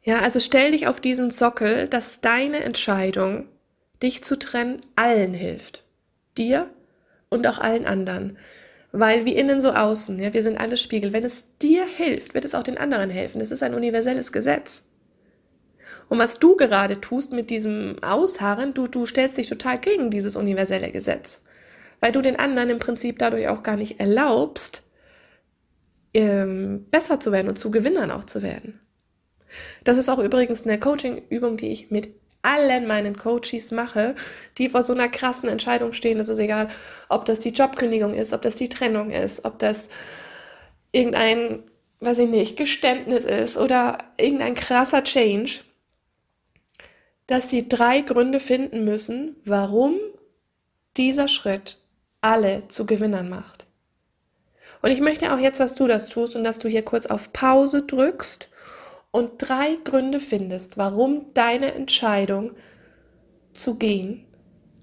Ja, 0.03 0.21
also 0.21 0.39
stell 0.41 0.73
dich 0.73 0.87
auf 0.87 1.01
diesen 1.01 1.31
Sockel, 1.31 1.89
dass 1.89 2.21
deine 2.21 2.62
Entscheidung, 2.62 3.49
dich 4.03 4.23
zu 4.23 4.39
trennen, 4.39 4.83
allen 4.97 5.33
hilft. 5.33 5.85
Dir 6.37 6.69
und 7.33 7.47
auch 7.47 7.59
allen 7.59 7.87
anderen. 7.87 8.39
Weil 8.93 9.25
wie 9.25 9.35
innen 9.35 9.61
so 9.61 9.73
außen, 9.73 10.19
ja, 10.19 10.35
wir 10.35 10.43
sind 10.43 10.59
alle 10.59 10.77
Spiegel. 10.77 11.12
Wenn 11.12 11.25
es 11.25 11.45
dir 11.61 11.85
hilft, 11.85 12.35
wird 12.35 12.45
es 12.45 12.55
auch 12.55 12.62
den 12.62 12.79
anderen 12.79 13.11
helfen. 13.11 13.41
Es 13.41 13.51
ist 13.51 13.62
ein 13.62 13.75
universelles 13.75 14.33
Gesetz. 14.33 14.83
Und 16.09 16.19
was 16.19 16.39
du 16.39 16.57
gerade 16.57 17.01
tust 17.01 17.33
mit 17.33 17.49
diesem 17.49 17.97
Ausharren, 18.03 18.75
du, 18.75 18.87
du 18.87 19.07
stellst 19.07 19.39
dich 19.39 19.49
total 19.49 19.79
gegen 19.79 20.11
dieses 20.11 20.37
universelle 20.37 20.91
Gesetz. 20.91 21.43
Weil 22.01 22.12
du 22.12 22.21
den 22.21 22.39
anderen 22.39 22.69
im 22.69 22.79
Prinzip 22.79 23.19
dadurch 23.19 23.49
auch 23.49 23.62
gar 23.62 23.77
nicht 23.77 23.99
erlaubst, 23.99 24.83
ähm, 26.12 26.87
besser 26.91 27.19
zu 27.19 27.33
werden 27.33 27.49
und 27.49 27.59
zu 27.59 27.71
Gewinnern 27.71 28.11
auch 28.11 28.25
zu 28.25 28.43
werden. 28.43 28.79
Das 29.85 29.97
ist 29.97 30.11
auch 30.11 30.19
übrigens 30.19 30.67
eine 30.67 30.79
Coaching-Übung, 30.79 31.57
die 31.57 31.73
ich 31.73 31.91
mit 31.91 32.11
allen 32.42 32.87
meinen 32.87 33.16
Coaches 33.16 33.70
mache, 33.70 34.14
die 34.58 34.68
vor 34.68 34.82
so 34.82 34.92
einer 34.92 35.08
krassen 35.08 35.49
Entscheidung 35.49 35.92
stehen. 35.92 36.20
Es 36.20 36.28
ist 36.28 36.38
egal, 36.38 36.68
ob 37.08 37.25
das 37.25 37.38
die 37.38 37.50
Jobkündigung 37.50 38.14
ist, 38.14 38.32
ob 38.32 38.42
das 38.42 38.56
die 38.56 38.68
Trennung 38.68 39.11
ist, 39.11 39.44
ob 39.44 39.58
das 39.58 39.88
irgendein, 40.90 41.62
weiß 42.00 42.18
ich 42.18 42.28
nicht, 42.28 42.56
Geständnis 42.56 43.25
ist 43.25 43.56
oder 43.56 43.99
irgendein 44.16 44.54
krasser 44.54 45.04
Change, 45.04 45.61
dass 47.26 47.49
sie 47.49 47.68
drei 47.68 48.00
Gründe 48.00 48.40
finden 48.40 48.84
müssen, 48.84 49.37
warum 49.44 49.96
dieser 50.96 51.28
Schritt 51.28 51.78
alle 52.20 52.68
zu 52.68 52.87
Gewinnern 52.87 53.28
macht. 53.28 53.66
Und 54.82 54.90
ich 54.90 55.00
möchte 55.00 55.32
auch 55.32 55.38
jetzt, 55.38 55.61
dass 55.61 55.76
du 55.76 55.87
das 55.87 56.08
tust 56.08 56.34
und 56.34 56.42
dass 56.44 56.58
du 56.58 56.68
hier 56.68 56.84
kurz 56.84 57.06
auf 57.06 57.32
Pause 57.32 57.82
drückst 57.82 58.49
und 59.12 59.33
drei 59.38 59.76
Gründe 59.85 60.19
findest, 60.19 60.76
warum 60.76 61.26
deine 61.35 61.75
Entscheidung 61.75 62.52
zu 63.54 63.76
gehen 63.76 64.25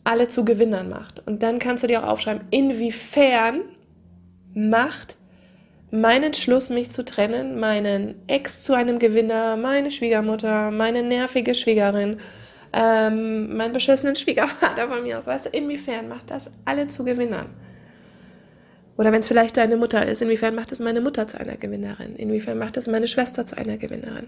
alle 0.10 0.28
zu 0.28 0.44
Gewinnern 0.44 0.90
macht. 0.90 1.26
Und 1.28 1.44
dann 1.44 1.60
kannst 1.60 1.84
du 1.84 1.88
dir 1.88 2.04
auch 2.04 2.14
aufschreiben, 2.14 2.48
inwiefern 2.50 3.62
macht 4.54 5.18
mein 5.92 6.24
Entschluss, 6.24 6.70
mich 6.70 6.90
zu 6.90 7.06
trennen, 7.06 7.60
meinen 7.60 8.16
Ex 8.28 8.64
zu 8.64 8.74
einem 8.74 9.00
Gewinner, 9.00 9.58
meine 9.58 9.92
Schwiegermutter, 9.92 10.72
meine 10.72 11.04
nervige 11.04 11.54
Schwiegerin, 11.54 12.18
ähm, 12.74 13.56
meinen 13.56 13.74
beschissenen 13.74 14.16
Schwiegervater 14.16 14.88
von 14.88 15.04
mir 15.04 15.18
aus, 15.18 15.28
weißt 15.28 15.48
du, 15.48 15.50
inwiefern 15.50 16.08
macht 16.08 16.32
das 16.32 16.50
alle 16.66 16.88
zu 16.88 17.04
Gewinnern? 17.04 17.48
Oder 19.00 19.14
wenn 19.14 19.22
es 19.22 19.30
vielleicht 19.30 19.56
deine 19.56 19.78
Mutter 19.78 20.06
ist, 20.06 20.22
inwiefern 20.22 20.54
macht 20.56 20.74
es 20.74 20.80
meine 20.80 21.00
Mutter 21.00 21.26
zu 21.26 21.40
einer 21.40 21.56
Gewinnerin? 21.56 22.18
Inwiefern 22.18 22.58
macht 22.58 22.76
es 22.76 22.86
meine 22.86 23.08
Schwester 23.08 23.46
zu 23.46 23.58
einer 23.58 23.78
Gewinnerin? 23.78 24.28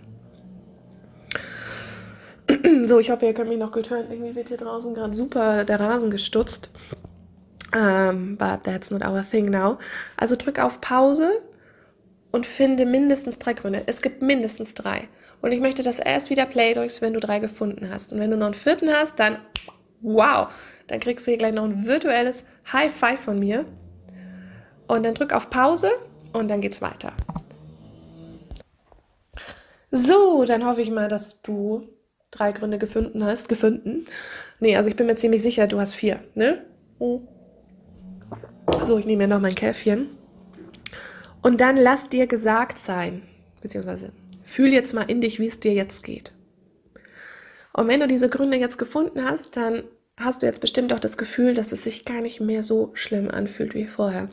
So, 2.88 3.00
ich 3.00 3.12
hoffe, 3.12 3.26
ihr 3.26 3.34
könnt 3.34 3.50
mich 3.50 3.60
noch 3.60 3.74
gut 3.74 3.90
hören. 3.90 4.06
Irgendwie 4.10 4.34
wird 4.34 4.48
hier 4.48 4.58
draußen 4.58 4.94
gerade 4.94 5.14
super 5.14 5.66
der 5.66 5.78
Rasen 5.78 6.10
gestutzt. 6.10 6.70
Um, 7.76 8.38
but 8.38 8.64
that's 8.64 8.92
not 8.92 9.06
our 9.06 9.26
thing 9.30 9.50
now. 9.50 9.78
Also 10.16 10.38
drück 10.38 10.58
auf 10.58 10.80
Pause 10.80 11.30
und 12.32 12.46
finde 12.46 12.86
mindestens 12.86 13.40
drei 13.40 13.54
Gründe. 13.54 13.84
Es 13.88 14.02
gibt 14.02 14.22
mindestens 14.22 14.74
drei. 14.74 15.10
Und 15.42 15.52
ich 15.52 15.60
möchte, 15.60 15.84
dass 15.84 16.00
erst 16.00 16.30
wieder 16.30 16.46
Play 16.46 16.74
drückst, 16.74 17.02
wenn 17.02 17.14
du 17.14 17.20
drei 17.20 17.40
gefunden 17.40 17.90
hast. 17.92 18.14
Und 18.14 18.22
wenn 18.22 18.32
du 18.32 18.38
noch 18.38 18.46
einen 18.46 18.56
vierten 18.56 18.90
hast, 18.90 19.20
dann 19.20 19.38
wow, 20.00 20.48
dann 20.88 21.02
kriegst 21.02 21.28
du 21.28 21.32
hier 21.32 21.38
gleich 21.38 21.54
noch 21.54 21.66
ein 21.66 21.86
virtuelles 21.86 22.46
High 22.72 22.94
Five 22.94 23.20
von 23.20 23.38
mir. 23.38 23.66
Und 24.92 25.04
dann 25.04 25.14
drück 25.14 25.32
auf 25.32 25.50
Pause 25.50 25.90
und 26.34 26.50
dann 26.50 26.60
geht's 26.60 26.82
weiter. 26.82 27.14
So, 29.90 30.44
dann 30.44 30.66
hoffe 30.66 30.82
ich 30.82 30.92
mal, 30.92 31.08
dass 31.08 31.42
du 31.42 31.88
drei 32.30 32.52
Gründe 32.52 32.78
gefunden 32.78 33.24
hast. 33.24 33.48
Gefunden? 33.48 34.06
Nee, 34.60 34.76
also 34.76 34.90
ich 34.90 34.98
bin 34.98 35.06
mir 35.06 35.16
ziemlich 35.16 35.44
sicher, 35.44 35.66
du 35.68 35.80
hast 35.80 35.94
vier, 35.94 36.20
ne? 36.36 36.66
So, 37.00 38.98
ich 38.98 39.06
nehme 39.06 39.24
mir 39.24 39.34
noch 39.34 39.40
mein 39.40 39.56
Käffchen. 39.56 40.10
Und 41.42 41.62
dann 41.62 41.78
lass 41.78 42.10
dir 42.10 42.28
gesagt 42.28 42.78
sein, 42.78 43.22
beziehungsweise 43.62 44.12
fühl 44.44 44.74
jetzt 44.74 44.94
mal 44.94 45.10
in 45.10 45.22
dich, 45.22 45.40
wie 45.40 45.48
es 45.48 45.62
dir 45.62 45.72
jetzt 45.72 46.04
geht. 46.04 46.34
Und 47.72 47.88
wenn 47.88 48.02
du 48.02 48.10
diese 48.10 48.28
Gründe 48.28 48.58
jetzt 48.58 48.78
gefunden 48.78 49.24
hast, 49.24 49.56
dann 49.56 49.84
hast 50.18 50.42
du 50.42 50.48
jetzt 50.48 50.60
bestimmt 50.60 50.92
auch 50.92 51.00
das 51.00 51.16
Gefühl, 51.16 51.54
dass 51.54 51.72
es 51.72 51.86
sich 51.86 52.04
gar 52.04 52.20
nicht 52.20 52.42
mehr 52.42 52.62
so 52.62 52.92
schlimm 52.94 53.32
anfühlt 53.32 53.74
wie 53.74 53.88
vorher. 53.88 54.28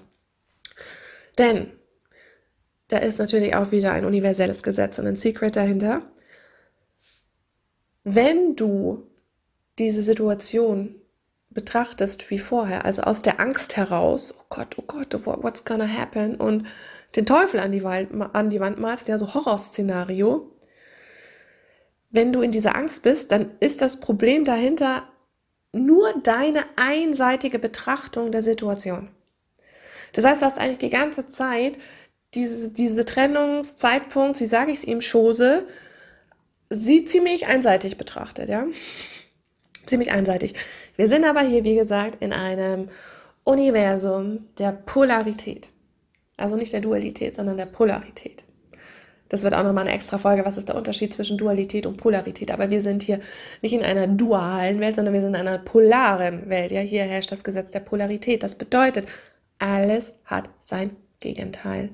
Denn 1.39 1.73
da 2.89 2.99
ist 2.99 3.19
natürlich 3.19 3.55
auch 3.55 3.71
wieder 3.71 3.93
ein 3.93 4.05
universelles 4.05 4.63
Gesetz 4.63 4.99
und 4.99 5.07
ein 5.07 5.17
Secret 5.17 5.57
dahinter. 5.57 6.03
Wenn 8.05 8.57
du 8.57 9.07
diese 9.79 10.03
Situation 10.03 10.95
betrachtest 11.51 12.31
wie 12.31 12.39
vorher, 12.39 12.85
also 12.85 13.03
aus 13.03 13.23
der 13.23 13.41
Angst 13.41 13.77
heraus, 13.77 14.35
oh 14.39 14.45
Gott, 14.49 14.77
oh 14.79 14.83
Gott, 14.83 15.15
what's 15.25 15.65
gonna 15.65 15.87
happen 15.87 16.37
und 16.37 16.67
den 17.17 17.27
Teufel 17.27 17.61
an 17.61 17.73
die, 17.73 17.85
Wald, 17.85 18.11
an 18.33 18.51
die 18.51 18.61
Wand 18.61 18.79
malst, 18.79 19.09
ja, 19.09 19.17
so 19.17 19.35
Horrorszenario. 19.35 20.51
Wenn 22.11 22.33
du 22.33 22.43
in 22.43 22.53
dieser 22.53 22.77
Angst 22.77 23.03
bist, 23.03 23.33
dann 23.33 23.53
ist 23.61 23.81
das 23.81 24.01
Problem 24.01 24.45
dahinter 24.45 25.09
nur 25.73 26.13
deine 26.23 26.65
einseitige 26.77 27.59
Betrachtung 27.59 28.33
der 28.33 28.43
Situation. 28.43 29.11
Das 30.13 30.25
heißt, 30.25 30.43
du 30.43 30.47
hast 30.47 30.59
eigentlich 30.59 30.79
die 30.79 30.91
ganze 30.91 31.29
Zeit 31.29 31.79
diese, 32.35 32.71
diese 32.71 33.05
Trennungszeitpunkt, 33.05 34.41
wie 34.41 34.47
sage 34.47 34.73
ich 34.73 34.79
es 34.79 34.85
ihm, 34.85 35.01
Chose, 35.01 35.67
sie 36.71 37.05
ziemlich 37.05 37.47
einseitig 37.47 37.97
betrachtet, 37.97 38.49
ja. 38.49 38.67
ziemlich 39.87 40.11
einseitig. 40.11 40.55
Wir 40.97 41.09
sind 41.09 41.25
aber 41.25 41.41
hier, 41.41 41.65
wie 41.65 41.77
gesagt, 41.77 42.23
in 42.23 42.33
einem 42.33 42.89
Universum 43.45 44.47
der 44.59 44.73
Polarität. 44.73 45.69
Also 46.37 46.57
nicht 46.57 46.73
der 46.73 46.81
Dualität, 46.81 47.35
sondern 47.35 47.57
der 47.57 47.67
Polarität. 47.67 48.45
Das 49.29 49.43
wird 49.43 49.55
auch 49.55 49.63
nochmal 49.63 49.87
eine 49.87 49.95
extra 49.95 50.19
Folge. 50.19 50.45
Was 50.45 50.57
ist 50.57 50.69
der 50.69 50.77
Unterschied 50.77 51.13
zwischen 51.13 51.37
Dualität 51.37 51.87
und 51.87 51.97
Polarität? 51.97 52.51
Aber 52.51 52.71
wir 52.71 52.81
sind 52.81 53.03
hier 53.03 53.21
nicht 53.61 53.73
in 53.73 53.83
einer 53.83 54.07
dualen 54.07 54.81
Welt, 54.81 54.97
sondern 54.97 55.15
wir 55.15 55.21
sind 55.21 55.35
in 55.35 55.47
einer 55.47 55.59
polaren 55.59 56.49
Welt. 56.49 56.73
Ja, 56.73 56.81
hier 56.81 57.05
herrscht 57.05 57.33
das 57.33 57.45
Gesetz 57.45 57.71
der 57.71 57.81
Polarität. 57.81 58.43
Das 58.43 58.55
bedeutet, 58.55 59.07
alles 59.59 60.13
hat 60.25 60.51
sein 60.61 60.97
Gegenteil. 61.21 61.91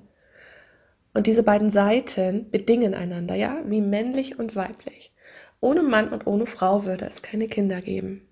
Und 1.12 1.26
diese 1.26 1.42
beiden 1.42 1.71
Seiten 1.71 2.50
bedingen 2.50 2.94
einander, 2.94 3.35
ja, 3.35 3.59
wie 3.66 3.80
männlich 3.80 4.38
und 4.38 4.56
weiblich. 4.56 5.12
Ohne 5.61 5.83
Mann 5.83 6.09
und 6.09 6.26
ohne 6.26 6.47
Frau 6.47 6.85
würde 6.85 7.06
es 7.06 7.23
keine 7.23 7.47
Kinder 7.47 7.80
geben. 7.80 8.28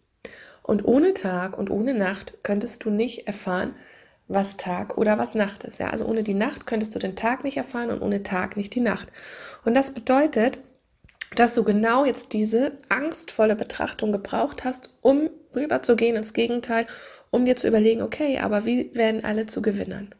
Und 0.62 0.84
ohne 0.84 1.14
Tag 1.14 1.56
und 1.56 1.70
ohne 1.70 1.94
Nacht 1.94 2.42
könntest 2.42 2.84
du 2.84 2.90
nicht 2.90 3.26
erfahren, 3.26 3.74
was 4.28 4.56
Tag 4.56 4.98
oder 4.98 5.18
was 5.18 5.34
Nacht 5.34 5.64
ist. 5.64 5.78
Ja, 5.78 5.90
also 5.90 6.04
ohne 6.06 6.22
die 6.22 6.34
Nacht 6.34 6.66
könntest 6.66 6.94
du 6.94 6.98
den 6.98 7.16
Tag 7.16 7.44
nicht 7.44 7.56
erfahren 7.56 7.90
und 7.90 8.02
ohne 8.02 8.22
Tag 8.22 8.56
nicht 8.56 8.74
die 8.74 8.80
Nacht. 8.80 9.08
Und 9.64 9.74
das 9.74 9.92
bedeutet, 9.92 10.58
dass 11.36 11.54
du 11.54 11.64
genau 11.64 12.04
jetzt 12.04 12.32
diese 12.32 12.72
angstvolle 12.88 13.56
Betrachtung 13.56 14.12
gebraucht 14.12 14.64
hast, 14.64 14.90
um 15.00 15.30
rüberzugehen 15.54 16.16
ins 16.16 16.32
Gegenteil 16.32 16.86
um 17.32 17.46
dir 17.46 17.56
zu 17.56 17.66
überlegen, 17.66 18.02
okay, 18.02 18.38
aber 18.38 18.64
wie 18.66 18.94
werden 18.94 19.24
alle 19.24 19.46
zu 19.46 19.62
Gewinnern? 19.62 20.14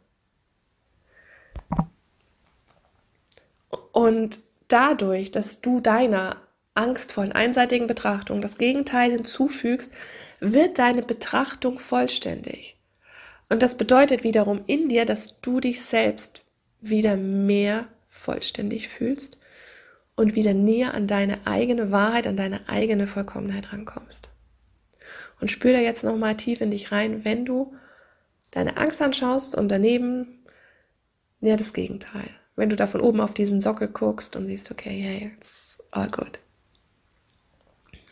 Und 3.93 4.39
dadurch, 4.67 5.31
dass 5.31 5.61
du 5.61 5.79
deiner 5.79 6.41
angstvollen, 6.73 7.31
einseitigen 7.31 7.85
Betrachtung 7.85 8.41
das 8.41 8.57
Gegenteil 8.57 9.11
hinzufügst, 9.11 9.93
wird 10.39 10.79
deine 10.79 11.03
Betrachtung 11.03 11.77
vollständig. 11.77 12.77
Und 13.47 13.61
das 13.61 13.77
bedeutet 13.77 14.23
wiederum 14.23 14.63
in 14.65 14.89
dir, 14.89 15.05
dass 15.05 15.39
du 15.39 15.59
dich 15.59 15.83
selbst 15.83 16.41
wieder 16.81 17.15
mehr 17.15 17.87
vollständig 18.07 18.89
fühlst 18.89 19.37
und 20.15 20.33
wieder 20.33 20.55
näher 20.55 20.95
an 20.95 21.05
deine 21.05 21.45
eigene 21.45 21.91
Wahrheit, 21.91 22.25
an 22.25 22.37
deine 22.37 22.67
eigene 22.67 23.05
Vollkommenheit 23.05 23.71
rankommst. 23.71 24.32
Und 25.43 25.49
spür 25.49 25.73
da 25.73 25.79
jetzt 25.79 26.05
nochmal 26.05 26.37
tief 26.37 26.61
in 26.61 26.71
dich 26.71 26.93
rein, 26.93 27.25
wenn 27.25 27.43
du 27.43 27.75
deine 28.51 28.77
Angst 28.77 29.01
anschaust 29.01 29.55
und 29.55 29.67
daneben 29.67 30.45
ja 31.41 31.57
das 31.57 31.73
Gegenteil. 31.73 32.29
Wenn 32.55 32.69
du 32.69 32.77
da 32.77 32.87
von 32.87 33.01
oben 33.01 33.19
auf 33.19 33.33
diesen 33.33 33.59
Sockel 33.59 33.89
guckst 33.89 34.37
und 34.37 34.45
siehst, 34.45 34.71
okay, 34.71 35.01
hey, 35.01 35.33
it's 35.35 35.83
all 35.91 36.07
good. 36.09 36.39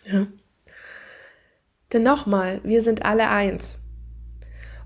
Ja. 0.03 0.27
Denn 1.93 2.03
nochmal, 2.03 2.59
wir 2.65 2.81
sind 2.81 3.05
alle 3.05 3.29
eins. 3.29 3.79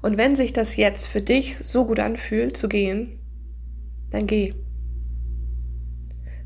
Und 0.03 0.19
wenn 0.19 0.35
sich 0.35 0.53
das 0.53 0.75
jetzt 0.75 1.07
für 1.07 1.21
dich 1.21 1.57
so 1.57 1.83
gut 1.83 1.99
anfühlt, 1.99 2.55
zu 2.55 2.69
gehen, 2.69 3.17
dann 4.11 4.27
geh. 4.27 4.53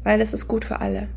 Weil 0.05 0.21
es 0.21 0.31
ist 0.31 0.47
gut 0.47 0.63
für 0.63 0.79
alle. 0.79 1.09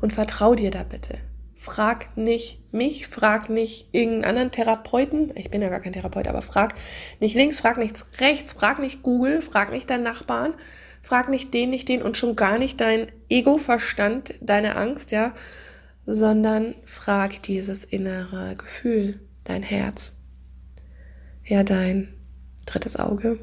Und 0.00 0.12
vertrau 0.12 0.56
dir 0.56 0.72
da 0.72 0.82
bitte. 0.82 1.18
Frag 1.60 2.16
nicht 2.16 2.72
mich, 2.72 3.08
frag 3.08 3.50
nicht 3.50 3.88
irgendeinen 3.92 4.24
anderen 4.24 4.52
Therapeuten. 4.52 5.32
Ich 5.36 5.50
bin 5.50 5.60
ja 5.60 5.68
gar 5.68 5.80
kein 5.80 5.92
Therapeut, 5.92 6.28
aber 6.28 6.40
frag 6.40 6.74
nicht 7.18 7.34
links, 7.34 7.58
frag 7.58 7.78
nicht 7.78 8.04
rechts, 8.20 8.52
frag 8.52 8.78
nicht 8.78 9.02
Google, 9.02 9.42
frag 9.42 9.72
nicht 9.72 9.90
deinen 9.90 10.04
Nachbarn, 10.04 10.54
frag 11.02 11.28
nicht 11.28 11.52
den, 11.52 11.70
nicht 11.70 11.88
den 11.88 12.00
und 12.00 12.16
schon 12.16 12.36
gar 12.36 12.58
nicht 12.58 12.80
dein 12.80 13.10
Ego-Verstand, 13.28 14.34
deine 14.40 14.76
Angst, 14.76 15.10
ja, 15.10 15.34
sondern 16.06 16.76
frag 16.84 17.42
dieses 17.42 17.82
innere 17.82 18.54
Gefühl, 18.56 19.18
dein 19.42 19.64
Herz, 19.64 20.14
ja, 21.44 21.64
dein 21.64 22.14
drittes 22.66 22.96
Auge. 22.96 23.40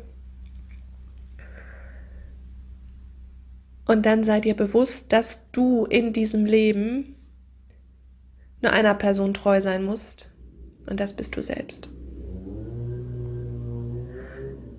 Und 3.85 4.05
dann 4.05 4.23
sei 4.23 4.39
dir 4.39 4.55
bewusst, 4.55 5.11
dass 5.11 5.51
du 5.51 5.85
in 5.85 6.13
diesem 6.13 6.45
Leben 6.45 7.15
nur 8.65 8.73
einer 8.73 8.95
Person 8.95 9.33
treu 9.33 9.61
sein 9.61 9.83
musst. 9.85 10.29
Und 10.89 10.99
das 10.99 11.13
bist 11.13 11.35
du 11.35 11.41
selbst. 11.41 11.89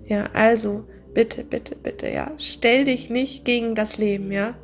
Ja, 0.05 0.29
also 0.33 0.85
bitte, 1.13 1.43
bitte, 1.43 1.75
bitte, 1.75 2.09
ja, 2.09 2.31
stell 2.37 2.85
dich 2.85 3.09
nicht 3.09 3.43
gegen 3.43 3.75
das 3.75 3.97
Leben, 3.97 4.31
ja. 4.31 4.55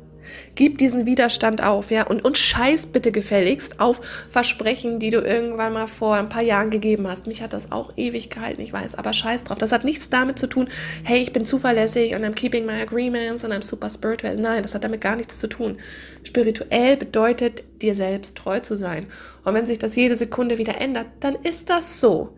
Gib 0.54 0.78
diesen 0.78 1.06
Widerstand 1.06 1.62
auf, 1.62 1.90
ja, 1.90 2.06
und, 2.06 2.24
und 2.24 2.38
scheiß 2.38 2.86
bitte 2.86 3.12
gefälligst 3.12 3.80
auf 3.80 4.00
Versprechen, 4.28 4.98
die 4.98 5.10
du 5.10 5.18
irgendwann 5.20 5.72
mal 5.72 5.86
vor 5.86 6.14
ein 6.16 6.28
paar 6.28 6.42
Jahren 6.42 6.70
gegeben 6.70 7.06
hast. 7.06 7.26
Mich 7.26 7.42
hat 7.42 7.52
das 7.52 7.72
auch 7.72 7.92
ewig 7.96 8.30
gehalten, 8.30 8.60
ich 8.62 8.72
weiß, 8.72 8.94
aber 8.96 9.12
scheiß 9.12 9.44
drauf. 9.44 9.58
Das 9.58 9.72
hat 9.72 9.84
nichts 9.84 10.08
damit 10.08 10.38
zu 10.38 10.46
tun, 10.46 10.68
hey, 11.02 11.20
ich 11.20 11.32
bin 11.32 11.46
zuverlässig 11.46 12.14
und 12.14 12.24
I'm 12.24 12.34
keeping 12.34 12.66
my 12.66 12.80
agreements 12.80 13.44
und 13.44 13.52
I'm 13.52 13.62
super 13.62 13.90
spiritual. 13.90 14.36
Nein, 14.36 14.62
das 14.62 14.74
hat 14.74 14.84
damit 14.84 15.00
gar 15.00 15.16
nichts 15.16 15.38
zu 15.38 15.48
tun. 15.48 15.78
Spirituell 16.22 16.96
bedeutet, 16.96 17.62
dir 17.82 17.94
selbst 17.94 18.36
treu 18.36 18.60
zu 18.60 18.76
sein. 18.76 19.06
Und 19.44 19.54
wenn 19.54 19.66
sich 19.66 19.78
das 19.78 19.96
jede 19.96 20.16
Sekunde 20.16 20.58
wieder 20.58 20.80
ändert, 20.80 21.06
dann 21.20 21.34
ist 21.34 21.70
das 21.70 22.00
so. 22.00 22.36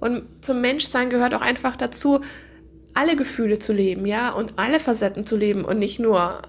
Und 0.00 0.24
zum 0.42 0.60
Menschsein 0.60 1.10
gehört 1.10 1.34
auch 1.34 1.40
einfach 1.40 1.76
dazu, 1.76 2.20
alle 2.94 3.16
Gefühle 3.16 3.58
zu 3.58 3.72
leben, 3.72 4.06
ja, 4.06 4.30
und 4.30 4.54
alle 4.56 4.80
Facetten 4.80 5.26
zu 5.26 5.36
leben 5.36 5.64
und 5.64 5.78
nicht 5.78 5.98
nur 5.98 6.40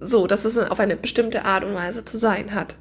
so, 0.00 0.26
dass 0.26 0.44
es 0.44 0.58
auf 0.58 0.80
eine 0.80 0.96
bestimmte 0.96 1.44
Art 1.44 1.64
und 1.64 1.74
Weise 1.74 2.04
zu 2.04 2.18
sein 2.18 2.54
hat. 2.54 2.76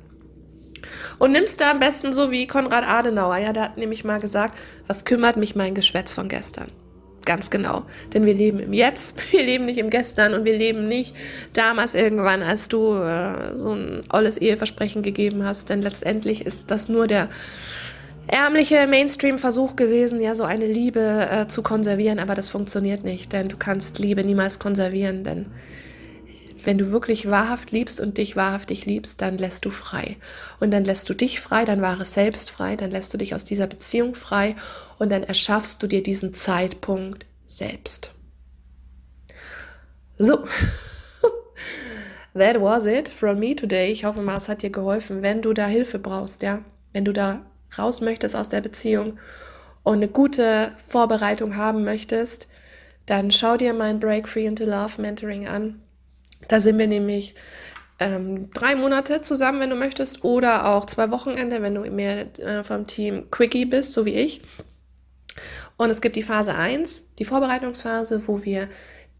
Und 1.17 1.33
nimmst 1.33 1.59
da 1.59 1.71
am 1.71 1.79
besten 1.79 2.13
so 2.13 2.32
wie 2.32 2.47
Konrad 2.47 2.88
Adenauer, 2.88 3.38
ja, 3.38 3.53
der 3.53 3.63
hat 3.63 3.77
nämlich 3.77 4.05
mal 4.05 4.19
gesagt, 4.19 4.58
was 4.88 5.05
kümmert 5.05 5.36
mich 5.36 5.55
mein 5.55 5.75
Geschwätz 5.75 6.13
von 6.13 6.29
gestern? 6.29 6.67
Ganz 7.25 7.49
genau. 7.49 7.84
Denn 8.13 8.25
wir 8.25 8.34
leben 8.34 8.60
im 8.60 8.73
Jetzt, 8.73 9.32
wir 9.32 9.43
leben 9.43 9.65
nicht 9.65 9.77
im 9.77 9.89
Gestern 9.89 10.34
und 10.34 10.45
wir 10.45 10.58
leben 10.58 10.88
nicht 10.88 11.15
damals 11.53 11.93
irgendwann, 11.93 12.41
als 12.41 12.69
du 12.69 12.95
äh, 12.95 13.55
so 13.55 13.73
ein 13.73 14.03
olles 14.10 14.38
Eheversprechen 14.38 15.03
gegeben 15.03 15.43
hast. 15.43 15.69
Denn 15.69 15.82
letztendlich 15.82 16.45
ist 16.45 16.71
das 16.71 16.88
nur 16.88 17.08
der 17.08 17.29
ärmliche 18.27 18.88
Mainstream-Versuch 18.88 19.75
gewesen, 19.75 20.21
ja, 20.21 20.36
so 20.36 20.43
eine 20.43 20.65
Liebe 20.65 21.27
äh, 21.29 21.47
zu 21.47 21.62
konservieren. 21.62 22.19
Aber 22.19 22.36
das 22.36 22.49
funktioniert 22.49 23.03
nicht, 23.03 23.34
denn 23.34 23.47
du 23.47 23.58
kannst 23.58 23.99
Liebe 23.99 24.23
niemals 24.23 24.58
konservieren, 24.58 25.23
denn 25.23 25.47
wenn 26.65 26.78
du 26.78 26.91
wirklich 26.91 27.30
wahrhaft 27.30 27.72
liebst 27.72 28.00
und 28.00 28.17
dich 28.17 28.36
wahrhaftig 28.36 28.86
liebst, 28.86 29.22
dann 29.22 29.38
lässt 29.38 29.65
du 29.65 29.72
frei. 29.72 30.17
Und 30.60 30.72
dann 30.72 30.84
lässt 30.84 31.10
du 31.10 31.13
dich 31.13 31.39
frei, 31.39 31.65
dein 31.65 31.82
wahres 31.82 32.13
Selbst 32.13 32.52
frei, 32.52 32.76
dann 32.76 32.91
lässt 32.91 33.13
du 33.13 33.17
dich 33.17 33.36
aus 33.36 33.43
dieser 33.43 33.67
Beziehung 33.67 34.15
frei 34.15 34.56
und 34.98 35.12
dann 35.12 35.24
erschaffst 35.24 35.82
du 35.84 35.88
dir 35.88 36.04
diesen 36.04 36.34
Zeitpunkt 36.34 37.26
selbst. 37.48 38.12
So. 40.17 40.45
That 42.34 42.62
was 42.62 42.86
it 42.86 43.10
from 43.10 43.39
me 43.39 43.56
today. 43.56 43.91
Ich 43.91 44.06
hoffe 44.06 44.22
mal, 44.22 44.38
es 44.38 44.50
hat 44.50 44.62
dir 44.62 44.69
geholfen. 44.69 45.22
Wenn 45.22 45.41
du 45.41 45.54
da 45.54 45.65
Hilfe 45.65 46.00
brauchst, 46.00 46.43
ja, 46.43 46.63
wenn 46.93 47.06
du 47.06 47.13
da 47.13 47.45
raus 47.78 48.02
möchtest 48.02 48.36
aus 48.36 48.50
der 48.50 48.62
Beziehung 48.62 49.17
und 49.84 49.95
eine 49.95 50.08
gute 50.08 50.72
Vorbereitung 50.78 51.56
haben 51.56 51.84
möchtest, 51.84 52.48
dann 53.06 53.32
schau 53.32 53.58
dir 53.58 53.74
mein 53.74 54.00
Break 54.00 54.28
Free 54.28 54.45
into 54.45 54.65
Love 54.65 55.02
Mentoring 55.02 55.48
an. 55.48 55.82
Da 56.49 56.59
sind 56.59 56.77
wir 56.77 56.88
nämlich 56.88 57.35
ähm, 57.99 58.49
drei 58.51 58.75
Monate 58.75 59.21
zusammen, 59.21 59.62
wenn 59.62 59.69
du 59.69 59.75
möchtest, 59.75 60.23
oder 60.23 60.65
auch 60.65 60.85
zwei 60.85 61.12
Wochenende, 61.12 61.62
wenn 61.62 61.75
du 61.75 61.81
mehr 61.89 62.38
äh, 62.39 62.63
vom 62.63 62.88
Team 62.88 63.29
Quickie 63.31 63.65
bist, 63.65 63.93
so 63.93 64.05
wie 64.05 64.15
ich. 64.15 64.41
Und 65.77 65.89
es 65.89 66.01
gibt 66.01 66.17
die 66.17 66.23
Phase 66.23 66.55
1, 66.55 67.15
die 67.19 67.25
Vorbereitungsphase, 67.25 68.23
wo 68.27 68.43
wir 68.43 68.67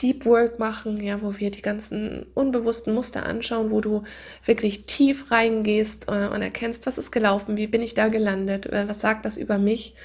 Deep 0.01 0.25
Work 0.25 0.59
machen, 0.59 0.97
ja, 1.03 1.21
wo 1.21 1.37
wir 1.37 1.51
die 1.51 1.61
ganzen 1.61 2.25
unbewussten 2.33 2.93
Muster 2.93 3.25
anschauen, 3.25 3.69
wo 3.69 3.81
du 3.81 4.03
wirklich 4.45 4.85
tief 4.85 5.29
reingehst 5.29 6.07
äh, 6.07 6.27
und 6.27 6.41
erkennst, 6.41 6.87
was 6.87 6.97
ist 6.97 7.11
gelaufen, 7.11 7.57
wie 7.57 7.67
bin 7.67 7.81
ich 7.81 7.93
da 7.93 8.07
gelandet, 8.07 8.65
äh, 8.65 8.87
was 8.87 9.01
sagt 9.01 9.25
das 9.25 9.37
über 9.37 9.57
mich 9.57 9.95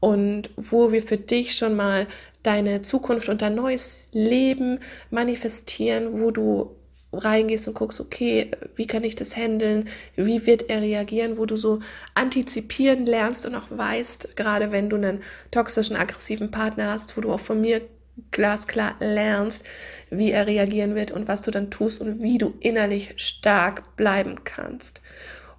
und 0.00 0.50
wo 0.56 0.92
wir 0.92 1.02
für 1.02 1.18
dich 1.18 1.54
schon 1.54 1.76
mal 1.76 2.06
deine 2.42 2.82
Zukunft 2.82 3.28
und 3.28 3.42
dein 3.42 3.54
neues 3.54 4.06
Leben 4.12 4.80
manifestieren, 5.10 6.20
wo 6.20 6.30
du 6.30 6.74
reingehst 7.12 7.68
und 7.68 7.74
guckst, 7.74 8.00
okay, 8.00 8.50
wie 8.76 8.86
kann 8.86 9.04
ich 9.04 9.16
das 9.16 9.36
handeln? 9.36 9.88
Wie 10.16 10.46
wird 10.46 10.70
er 10.70 10.80
reagieren? 10.80 11.38
Wo 11.38 11.44
du 11.44 11.56
so 11.56 11.80
antizipieren 12.14 13.04
lernst 13.04 13.46
und 13.46 13.54
auch 13.54 13.66
weißt, 13.70 14.36
gerade 14.36 14.72
wenn 14.72 14.88
du 14.88 14.96
einen 14.96 15.22
toxischen, 15.50 15.96
aggressiven 15.96 16.50
Partner 16.50 16.90
hast, 16.90 17.16
wo 17.16 17.20
du 17.20 17.32
auch 17.32 17.40
von 17.40 17.60
mir 17.60 17.82
glasklar 18.30 18.94
lernst, 19.00 19.64
wie 20.10 20.30
er 20.30 20.46
reagieren 20.46 20.94
wird 20.94 21.10
und 21.10 21.26
was 21.26 21.42
du 21.42 21.50
dann 21.50 21.70
tust 21.70 22.00
und 22.00 22.22
wie 22.22 22.38
du 22.38 22.54
innerlich 22.60 23.14
stark 23.16 23.96
bleiben 23.96 24.44
kannst 24.44 25.00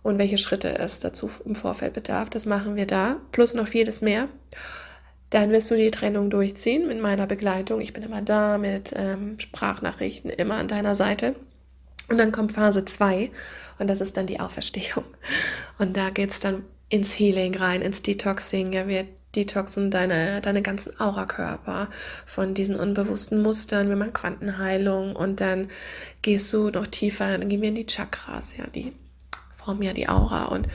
und 0.04 0.18
welche 0.18 0.38
Schritte 0.38 0.78
es 0.78 1.00
dazu 1.00 1.30
im 1.46 1.56
Vorfeld 1.56 1.94
bedarf. 1.94 2.30
Das 2.30 2.46
machen 2.46 2.76
wir 2.76 2.88
da, 2.88 3.18
plus 3.32 3.54
noch 3.54 3.68
vieles 3.68 4.02
mehr. 4.02 4.28
Dann 5.30 5.52
wirst 5.52 5.72
du 5.72 5.76
die 5.76 5.92
Trennung 5.92 6.30
durchziehen 6.30 6.88
mit 6.88 7.00
meiner 7.00 7.28
Begleitung. 7.28 7.80
Ich 7.82 7.94
bin 7.94 8.04
immer 8.04 8.22
da 8.22 8.58
mit 8.58 8.94
ähm, 8.96 9.40
Sprachnachrichten, 9.40 10.30
immer 10.30 10.56
an 10.56 10.68
deiner 10.68 10.96
Seite. 10.96 11.36
Und 12.10 12.18
dann 12.18 12.34
kommt 12.34 12.52
Phase 12.52 12.84
2 12.84 13.32
und 13.80 13.90
das 13.90 14.02
ist 14.02 14.18
dann 14.18 14.28
die 14.28 14.40
Auferstehung. 14.40 15.06
Und 15.80 15.96
da 15.96 16.10
geht's 16.10 16.42
dann 16.42 16.64
ins 16.90 17.18
Healing 17.18 17.56
rein, 17.56 17.82
ins 17.82 18.02
Detoxing. 18.02 18.74
Ja, 18.74 18.88
wir 18.88 19.08
detoxen 19.36 19.92
deine, 19.92 20.42
deine 20.42 20.62
ganzen 20.62 21.00
Aurakörper 21.00 21.90
von 22.26 22.54
diesen 22.54 22.76
unbewussten 22.76 23.42
Mustern. 23.42 23.88
Wir 23.88 23.96
machen 23.96 24.14
Quantenheilung 24.14 25.16
und 25.16 25.40
dann 25.40 25.70
gehst 26.22 26.52
du 26.52 26.70
noch 26.70 26.88
tiefer, 26.88 27.38
dann 27.38 27.48
gehen 27.48 27.62
wir 27.62 27.70
in 27.70 27.76
die 27.76 27.86
Chakras, 27.86 28.58
ja, 28.58 28.68
die 28.68 28.94
formen 29.64 29.84
ja 29.84 29.94
die 29.94 30.10
Aura. 30.10 30.46
Und 30.46 30.68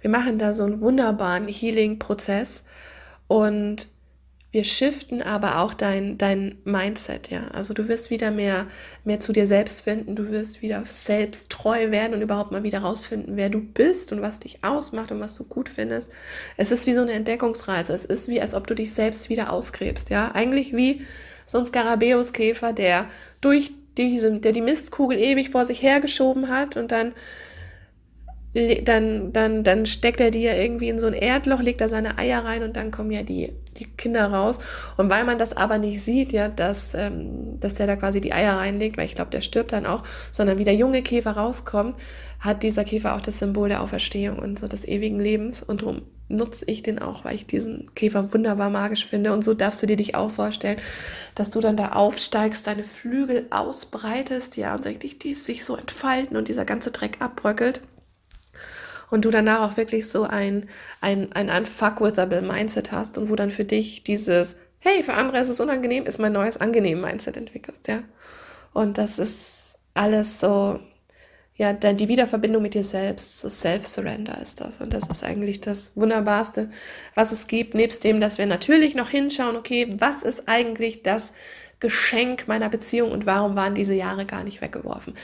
wir 0.00 0.10
machen 0.10 0.38
da 0.38 0.54
so 0.54 0.64
einen 0.64 0.80
wunderbaren 0.80 1.48
Healing-Prozess 1.48 2.64
und 3.28 3.88
wir 4.52 4.64
shiften 4.64 5.22
aber 5.22 5.60
auch 5.60 5.74
dein, 5.74 6.18
dein 6.18 6.58
Mindset, 6.64 7.30
ja. 7.30 7.46
Also 7.52 7.72
du 7.72 7.86
wirst 7.86 8.10
wieder 8.10 8.32
mehr, 8.32 8.66
mehr 9.04 9.20
zu 9.20 9.32
dir 9.32 9.46
selbst 9.46 9.82
finden, 9.82 10.16
du 10.16 10.28
wirst 10.30 10.60
wieder 10.60 10.82
selbst 10.86 11.50
treu 11.50 11.92
werden 11.92 12.14
und 12.14 12.22
überhaupt 12.22 12.50
mal 12.50 12.64
wieder 12.64 12.80
rausfinden, 12.80 13.36
wer 13.36 13.48
du 13.48 13.60
bist 13.60 14.10
und 14.12 14.22
was 14.22 14.40
dich 14.40 14.64
ausmacht 14.64 15.12
und 15.12 15.20
was 15.20 15.36
du 15.36 15.44
gut 15.44 15.68
findest. 15.68 16.10
Es 16.56 16.72
ist 16.72 16.88
wie 16.88 16.94
so 16.94 17.02
eine 17.02 17.12
Entdeckungsreise. 17.12 17.92
Es 17.92 18.04
ist 18.04 18.26
wie, 18.26 18.40
als 18.40 18.54
ob 18.54 18.66
du 18.66 18.74
dich 18.74 18.92
selbst 18.92 19.30
wieder 19.30 19.52
ausgräbst, 19.52 20.10
ja. 20.10 20.32
Eigentlich 20.32 20.74
wie 20.74 21.06
so 21.46 21.58
ein 21.58 21.66
Skarabäuskäfer, 21.66 22.72
der 22.72 23.06
durch 23.40 23.70
diese, 23.96 24.40
der 24.40 24.52
die 24.52 24.62
Mistkugel 24.62 25.16
ewig 25.18 25.50
vor 25.50 25.64
sich 25.64 25.80
hergeschoben 25.80 26.48
hat 26.48 26.76
und 26.76 26.90
dann 26.90 27.12
dann, 28.52 29.32
dann, 29.32 29.62
dann 29.62 29.86
steckt 29.86 30.20
er 30.20 30.32
die 30.32 30.42
ja 30.42 30.54
irgendwie 30.54 30.88
in 30.88 30.98
so 30.98 31.06
ein 31.06 31.12
Erdloch, 31.12 31.60
legt 31.60 31.80
da 31.80 31.88
seine 31.88 32.18
Eier 32.18 32.44
rein 32.44 32.64
und 32.64 32.76
dann 32.76 32.90
kommen 32.90 33.12
ja 33.12 33.22
die, 33.22 33.52
die 33.76 33.84
Kinder 33.84 34.26
raus. 34.26 34.58
Und 34.96 35.08
weil 35.08 35.24
man 35.24 35.38
das 35.38 35.56
aber 35.56 35.78
nicht 35.78 36.02
sieht, 36.02 36.32
ja, 36.32 36.48
dass, 36.48 36.94
ähm, 36.94 37.60
dass 37.60 37.74
der 37.74 37.86
da 37.86 37.96
quasi 37.96 38.20
die 38.20 38.32
Eier 38.32 38.56
reinlegt, 38.56 38.96
weil 38.96 39.06
ich 39.06 39.14
glaube, 39.14 39.30
der 39.30 39.40
stirbt 39.40 39.72
dann 39.72 39.86
auch, 39.86 40.02
sondern 40.32 40.58
wie 40.58 40.64
der 40.64 40.74
junge 40.74 41.02
Käfer 41.02 41.32
rauskommt, 41.32 41.94
hat 42.40 42.62
dieser 42.62 42.84
Käfer 42.84 43.14
auch 43.14 43.20
das 43.20 43.38
Symbol 43.38 43.68
der 43.68 43.82
Auferstehung 43.82 44.38
und 44.38 44.58
so 44.58 44.66
des 44.66 44.84
ewigen 44.84 45.20
Lebens. 45.20 45.62
Und 45.62 45.82
darum 45.82 46.02
nutze 46.30 46.64
ich 46.66 46.82
den 46.82 46.98
auch, 46.98 47.24
weil 47.24 47.34
ich 47.34 47.46
diesen 47.46 47.94
Käfer 47.94 48.32
wunderbar 48.32 48.70
magisch 48.70 49.04
finde. 49.04 49.32
Und 49.32 49.44
so 49.44 49.52
darfst 49.54 49.82
du 49.82 49.86
dir 49.86 49.96
dich 49.96 50.14
auch 50.14 50.30
vorstellen, 50.30 50.78
dass 51.34 51.50
du 51.50 51.60
dann 51.60 51.76
da 51.76 51.90
aufsteigst, 51.92 52.66
deine 52.66 52.84
Flügel 52.84 53.46
ausbreitest, 53.50 54.56
ja, 54.56 54.74
und 54.74 54.86
eigentlich 54.86 55.18
die 55.18 55.34
sich 55.34 55.64
so 55.64 55.76
entfalten 55.76 56.36
und 56.36 56.48
dieser 56.48 56.64
ganze 56.64 56.90
Dreck 56.90 57.18
abbröckelt. 57.20 57.82
Und 59.10 59.24
du 59.24 59.30
danach 59.30 59.70
auch 59.70 59.76
wirklich 59.76 60.08
so 60.08 60.22
ein, 60.24 60.68
ein, 61.00 61.32
ein 61.32 61.50
unfuckwithable 61.50 62.42
Mindset 62.42 62.92
hast 62.92 63.18
und 63.18 63.30
wo 63.30 63.36
dann 63.36 63.50
für 63.50 63.64
dich 63.64 64.04
dieses, 64.04 64.56
hey, 64.78 65.02
für 65.02 65.14
andere 65.14 65.40
ist 65.40 65.48
es 65.48 65.60
unangenehm, 65.60 66.06
ist 66.06 66.18
mein 66.18 66.32
neues 66.32 66.56
angenehm 66.56 67.00
Mindset 67.00 67.36
entwickelst, 67.36 67.88
ja. 67.88 68.02
Und 68.72 68.98
das 68.98 69.18
ist 69.18 69.74
alles 69.94 70.40
so, 70.40 70.78
ja, 71.56 71.72
dann 71.72 71.96
die 71.96 72.08
Wiederverbindung 72.08 72.62
mit 72.62 72.74
dir 72.74 72.84
selbst, 72.84 73.40
so 73.40 73.48
Self-Surrender 73.48 74.40
ist 74.40 74.60
das. 74.60 74.80
Und 74.80 74.94
das 74.94 75.06
ist 75.08 75.24
eigentlich 75.24 75.60
das 75.60 75.92
Wunderbarste, 75.96 76.70
was 77.14 77.32
es 77.32 77.48
gibt, 77.48 77.74
nebst 77.74 78.02
dem, 78.04 78.20
dass 78.20 78.38
wir 78.38 78.46
natürlich 78.46 78.94
noch 78.94 79.10
hinschauen, 79.10 79.56
okay, 79.56 79.94
was 79.98 80.22
ist 80.22 80.48
eigentlich 80.48 81.02
das 81.02 81.32
Geschenk 81.80 82.46
meiner 82.46 82.68
Beziehung 82.68 83.10
und 83.10 83.26
warum 83.26 83.56
waren 83.56 83.74
diese 83.74 83.94
Jahre 83.94 84.24
gar 84.24 84.44
nicht 84.44 84.60
weggeworfen? 84.60 85.14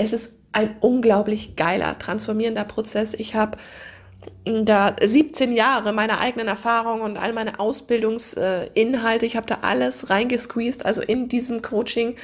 Es 0.00 0.12
ist 0.12 0.38
ein 0.52 0.76
unglaublich 0.80 1.56
geiler, 1.56 1.98
transformierender 1.98 2.64
Prozess. 2.64 3.14
Ich 3.14 3.34
habe 3.34 3.58
da 4.44 4.96
17 5.00 5.52
Jahre 5.52 5.92
meiner 5.92 6.20
eigenen 6.20 6.48
Erfahrung 6.48 7.02
und 7.02 7.16
all 7.16 7.32
meine 7.32 7.60
Ausbildungsinhalte, 7.60 9.26
ich 9.26 9.36
habe 9.36 9.46
da 9.46 9.58
alles 9.62 10.10
reingesqueezed, 10.10 10.84
also 10.84 11.02
in 11.02 11.28
diesem 11.28 11.62
Coaching 11.62 12.16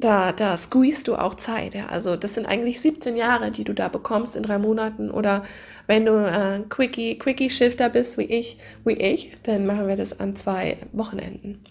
da, 0.00 0.32
da 0.32 0.56
squeezest 0.56 1.08
du 1.08 1.16
auch 1.16 1.34
Zeit. 1.34 1.74
Ja? 1.74 1.86
Also 1.86 2.16
das 2.16 2.34
sind 2.34 2.46
eigentlich 2.46 2.80
17 2.80 3.16
Jahre, 3.16 3.50
die 3.50 3.64
du 3.64 3.72
da 3.72 3.88
bekommst 3.88 4.36
in 4.36 4.42
drei 4.42 4.58
Monaten. 4.58 5.10
Oder 5.10 5.44
wenn 5.86 6.04
du 6.04 6.12
äh, 6.12 6.60
Quickie, 6.68 7.18
Quickie 7.18 7.50
Shifter 7.50 7.88
bist 7.88 8.18
wie 8.18 8.24
ich, 8.24 8.58
wie 8.84 8.94
ich, 8.94 9.34
dann 9.44 9.66
machen 9.66 9.86
wir 9.86 9.96
das 9.96 10.18
an 10.18 10.36
zwei 10.36 10.78
Wochenenden. 10.92 11.64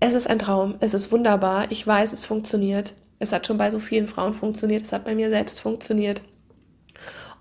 Es 0.00 0.14
ist 0.14 0.28
ein 0.28 0.38
Traum, 0.38 0.76
es 0.80 0.92
ist 0.92 1.10
wunderbar. 1.10 1.70
Ich 1.70 1.86
weiß, 1.86 2.12
es 2.12 2.26
funktioniert. 2.26 2.94
Es 3.18 3.32
hat 3.32 3.46
schon 3.46 3.58
bei 3.58 3.70
so 3.70 3.78
vielen 3.78 4.08
Frauen 4.08 4.34
funktioniert, 4.34 4.82
es 4.82 4.92
hat 4.92 5.04
bei 5.04 5.14
mir 5.14 5.30
selbst 5.30 5.60
funktioniert. 5.60 6.22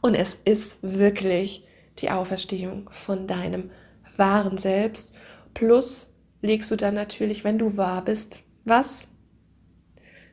Und 0.01 0.15
es 0.15 0.37
ist 0.45 0.77
wirklich 0.81 1.65
die 1.99 2.09
Auferstehung 2.09 2.89
von 2.91 3.27
deinem 3.27 3.71
wahren 4.17 4.57
Selbst. 4.57 5.13
Plus 5.53 6.13
legst 6.41 6.69
du 6.71 6.75
dann 6.75 6.93
natürlich, 6.93 7.43
wenn 7.43 7.57
du 7.57 7.77
wahr 7.77 8.03
bist, 8.03 8.41
was? 8.63 9.07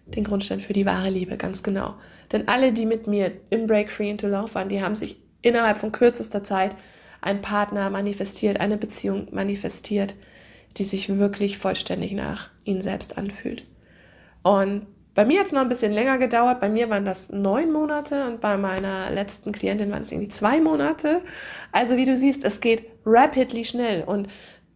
den 0.06 0.24
Grundstein 0.24 0.60
für 0.60 0.72
die 0.72 0.86
wahre 0.86 1.10
Liebe, 1.10 1.36
ganz 1.36 1.62
genau. 1.62 1.94
Denn 2.30 2.48
alle, 2.48 2.72
die 2.72 2.86
mit 2.86 3.06
mir 3.06 3.32
im 3.50 3.66
Break 3.66 3.90
Free 3.90 4.10
into 4.10 4.26
Love 4.26 4.54
waren, 4.54 4.68
die 4.68 4.82
haben 4.82 4.94
sich 4.94 5.16
innerhalb 5.42 5.76
von 5.76 5.92
kürzester 5.92 6.44
Zeit 6.44 6.74
einen 7.20 7.40
Partner 7.40 7.90
manifestiert, 7.90 8.60
eine 8.60 8.76
Beziehung 8.76 9.28
manifestiert, 9.32 10.14
die 10.76 10.84
sich 10.84 11.18
wirklich 11.18 11.58
vollständig 11.58 12.12
nach 12.12 12.50
ihnen 12.64 12.82
selbst 12.82 13.18
anfühlt. 13.18 13.64
Und 14.42 14.86
bei 15.14 15.26
mir 15.26 15.40
hat 15.40 15.46
es 15.46 15.52
noch 15.52 15.60
ein 15.60 15.68
bisschen 15.68 15.92
länger 15.92 16.18
gedauert. 16.18 16.60
Bei 16.60 16.70
mir 16.70 16.88
waren 16.88 17.04
das 17.04 17.28
neun 17.30 17.70
Monate 17.70 18.26
und 18.26 18.40
bei 18.40 18.56
meiner 18.56 19.10
letzten 19.10 19.52
Klientin 19.52 19.90
waren 19.90 20.02
es 20.02 20.10
irgendwie 20.10 20.30
zwei 20.30 20.60
Monate. 20.60 21.20
Also 21.70 21.96
wie 21.96 22.06
du 22.06 22.16
siehst, 22.16 22.44
es 22.44 22.60
geht 22.60 22.84
rapidly 23.04 23.64
schnell. 23.64 24.04
Und 24.04 24.28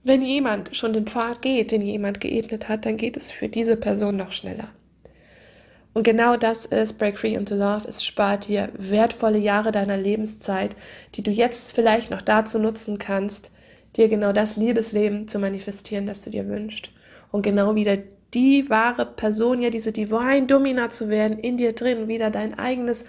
wenn 0.04 0.20
jemand 0.22 0.76
schon 0.76 0.92
den 0.92 1.06
Pfad 1.06 1.40
geht, 1.40 1.72
den 1.72 1.82
jemand 1.82 2.20
geebnet 2.20 2.68
hat, 2.68 2.84
dann 2.84 2.98
geht 2.98 3.16
es 3.16 3.30
für 3.30 3.48
diese 3.48 3.76
Person 3.76 4.16
noch 4.16 4.32
schneller. 4.32 4.68
Und 5.94 6.02
genau 6.02 6.36
das 6.36 6.66
ist 6.66 6.98
Break 6.98 7.18
Free 7.18 7.34
into 7.34 7.54
Love. 7.54 7.88
Es 7.88 8.04
spart 8.04 8.48
dir 8.48 8.68
wertvolle 8.76 9.38
Jahre 9.38 9.72
deiner 9.72 9.96
Lebenszeit, 9.96 10.76
die 11.14 11.22
du 11.22 11.30
jetzt 11.30 11.72
vielleicht 11.72 12.10
noch 12.10 12.20
dazu 12.20 12.58
nutzen 12.58 12.98
kannst, 12.98 13.50
dir 13.96 14.08
genau 14.08 14.34
das 14.34 14.58
Liebesleben 14.58 15.26
zu 15.26 15.38
manifestieren, 15.38 16.06
das 16.06 16.20
du 16.20 16.28
dir 16.28 16.46
wünschst. 16.46 16.90
Und 17.32 17.40
genau 17.40 17.74
wieder 17.74 17.96
die 18.36 18.68
wahre 18.68 19.06
Person, 19.06 19.62
ja, 19.62 19.70
diese 19.70 19.92
Divine 19.92 20.46
Domina 20.46 20.90
zu 20.90 21.08
werden, 21.08 21.38
in 21.38 21.56
dir 21.56 21.72
drin, 21.72 22.06
wieder 22.06 22.30
dein 22.30 22.58
eigenes 22.58 23.04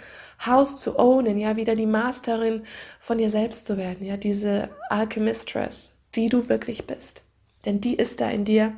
Haus 0.46 0.80
zu 0.80 0.98
ownen, 0.98 1.38
ja, 1.38 1.58
wieder 1.58 1.76
die 1.76 1.86
Masterin 1.86 2.64
von 3.02 3.18
dir 3.18 3.30
selbst 3.30 3.68
zu 3.68 3.76
werden, 3.76 4.08
ja, 4.08 4.16
diese 4.16 4.70
Alchemistress, 4.90 5.92
die 6.16 6.30
du 6.30 6.48
wirklich 6.48 6.88
bist. 6.88 7.24
Denn 7.66 7.82
die 7.82 7.96
ist 7.96 8.22
da 8.22 8.30
in 8.30 8.46
dir 8.46 8.72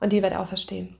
und 0.00 0.12
die 0.12 0.22
wird 0.24 0.34
auch 0.34 0.48
verstehen. 0.48 0.96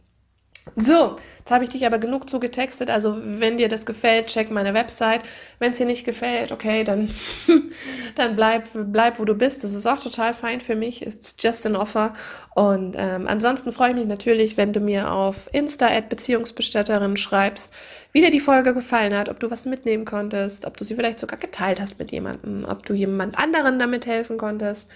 So, 0.74 1.16
jetzt 1.38 1.50
habe 1.50 1.64
ich 1.64 1.70
dich 1.70 1.87
aber 1.87 1.98
genug 1.98 2.29
zugetextet. 2.29 2.90
Also, 2.90 3.16
wenn 3.22 3.57
dir 3.57 3.68
das 3.68 3.87
gefällt, 3.87 4.26
check 4.26 4.50
meine 4.50 4.74
Website. 4.74 5.22
Wenn 5.59 5.70
es 5.70 5.79
dir 5.79 5.87
nicht 5.87 6.05
gefällt, 6.05 6.50
okay, 6.50 6.83
dann, 6.83 7.09
dann 8.16 8.35
bleib, 8.37 8.64
bleib, 8.74 9.18
wo 9.18 9.24
du 9.24 9.35
bist. 9.35 9.62
Das 9.62 9.72
ist 9.72 9.87
auch 9.87 10.00
total 10.00 10.35
fein 10.35 10.61
für 10.61 10.74
mich. 10.74 11.07
It's 11.07 11.37
just 11.38 11.64
an 11.66 11.76
offer. 11.76 12.14
Und 12.55 12.96
ähm, 12.98 13.29
ansonsten 13.29 13.72
freue 13.72 13.90
ich 13.90 13.96
mich 13.96 14.07
natürlich, 14.07 14.57
wenn 14.57 14.72
du 14.72 14.81
mir 14.81 15.12
auf 15.12 15.48
Insta 15.52 15.87
at 15.87 16.09
Beziehungsbestatterin 16.09 17.16
schreibst, 17.16 17.72
wie 18.12 18.20
dir 18.20 18.31
die 18.31 18.40
Folge 18.40 18.74
gefallen 18.74 19.14
hat, 19.14 19.29
ob 19.29 19.38
du 19.40 19.50
was 19.50 19.66
mitnehmen 19.66 20.05
konntest, 20.05 20.66
ob 20.66 20.76
du 20.76 20.85
sie 20.85 20.96
vielleicht 20.96 21.20
sogar 21.20 21.38
geteilt 21.38 21.81
hast 21.81 21.98
mit 21.98 22.11
jemandem, 22.11 22.64
ob 22.68 22.85
du 22.85 22.92
jemand 22.92 23.38
anderen 23.38 23.79
damit 23.79 24.07
helfen 24.07 24.37
konntest. 24.37 24.88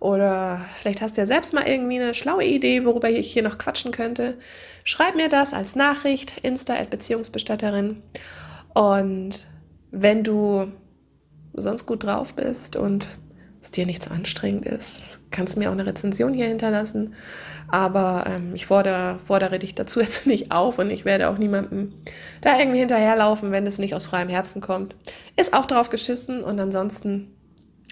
Oder 0.00 0.64
vielleicht 0.78 1.02
hast 1.02 1.16
du 1.16 1.20
ja 1.20 1.26
selbst 1.26 1.52
mal 1.52 1.68
irgendwie 1.68 2.00
eine 2.00 2.14
schlaue 2.14 2.44
Idee, 2.44 2.86
worüber 2.86 3.10
ich 3.10 3.30
hier 3.30 3.42
noch 3.42 3.58
quatschen 3.58 3.92
könnte. 3.92 4.38
Schreib 4.82 5.14
mir 5.14 5.28
das 5.28 5.52
als 5.52 5.76
Nachricht, 5.76 6.38
Insta 6.42 6.74
at 6.74 6.88
Beziehungsbestatterin. 6.88 8.02
Und 8.72 9.46
wenn 9.90 10.24
du 10.24 10.68
sonst 11.52 11.84
gut 11.84 12.04
drauf 12.04 12.34
bist 12.34 12.76
und 12.76 13.06
es 13.60 13.70
dir 13.70 13.84
nicht 13.84 14.02
so 14.02 14.10
anstrengend 14.10 14.64
ist, 14.64 15.18
kannst 15.30 15.54
du 15.54 15.60
mir 15.60 15.68
auch 15.68 15.74
eine 15.74 15.84
Rezension 15.84 16.32
hier 16.32 16.46
hinterlassen. 16.46 17.14
Aber 17.68 18.24
ähm, 18.26 18.54
ich 18.54 18.64
fordere, 18.64 19.18
fordere 19.22 19.58
dich 19.58 19.74
dazu 19.74 20.00
jetzt 20.00 20.26
nicht 20.26 20.50
auf 20.50 20.78
und 20.78 20.90
ich 20.90 21.04
werde 21.04 21.28
auch 21.28 21.36
niemandem 21.36 21.92
da 22.40 22.58
irgendwie 22.58 22.78
hinterherlaufen, 22.78 23.52
wenn 23.52 23.66
es 23.66 23.76
nicht 23.76 23.94
aus 23.94 24.06
freiem 24.06 24.30
Herzen 24.30 24.62
kommt. 24.62 24.96
Ist 25.36 25.52
auch 25.52 25.66
drauf 25.66 25.90
geschissen 25.90 26.42
und 26.42 26.58
ansonsten 26.58 27.34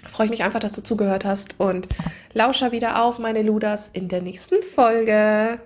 freue 0.07 0.25
ich 0.25 0.31
mich 0.31 0.43
einfach, 0.43 0.59
dass 0.59 0.71
du 0.71 0.81
zugehört 0.81 1.25
hast 1.25 1.59
und 1.59 1.87
lauscher 2.33 2.71
wieder 2.71 3.03
auf 3.03 3.19
meine 3.19 3.41
Ludas 3.41 3.89
in 3.93 4.07
der 4.07 4.21
nächsten 4.21 4.61
Folge. 4.63 5.59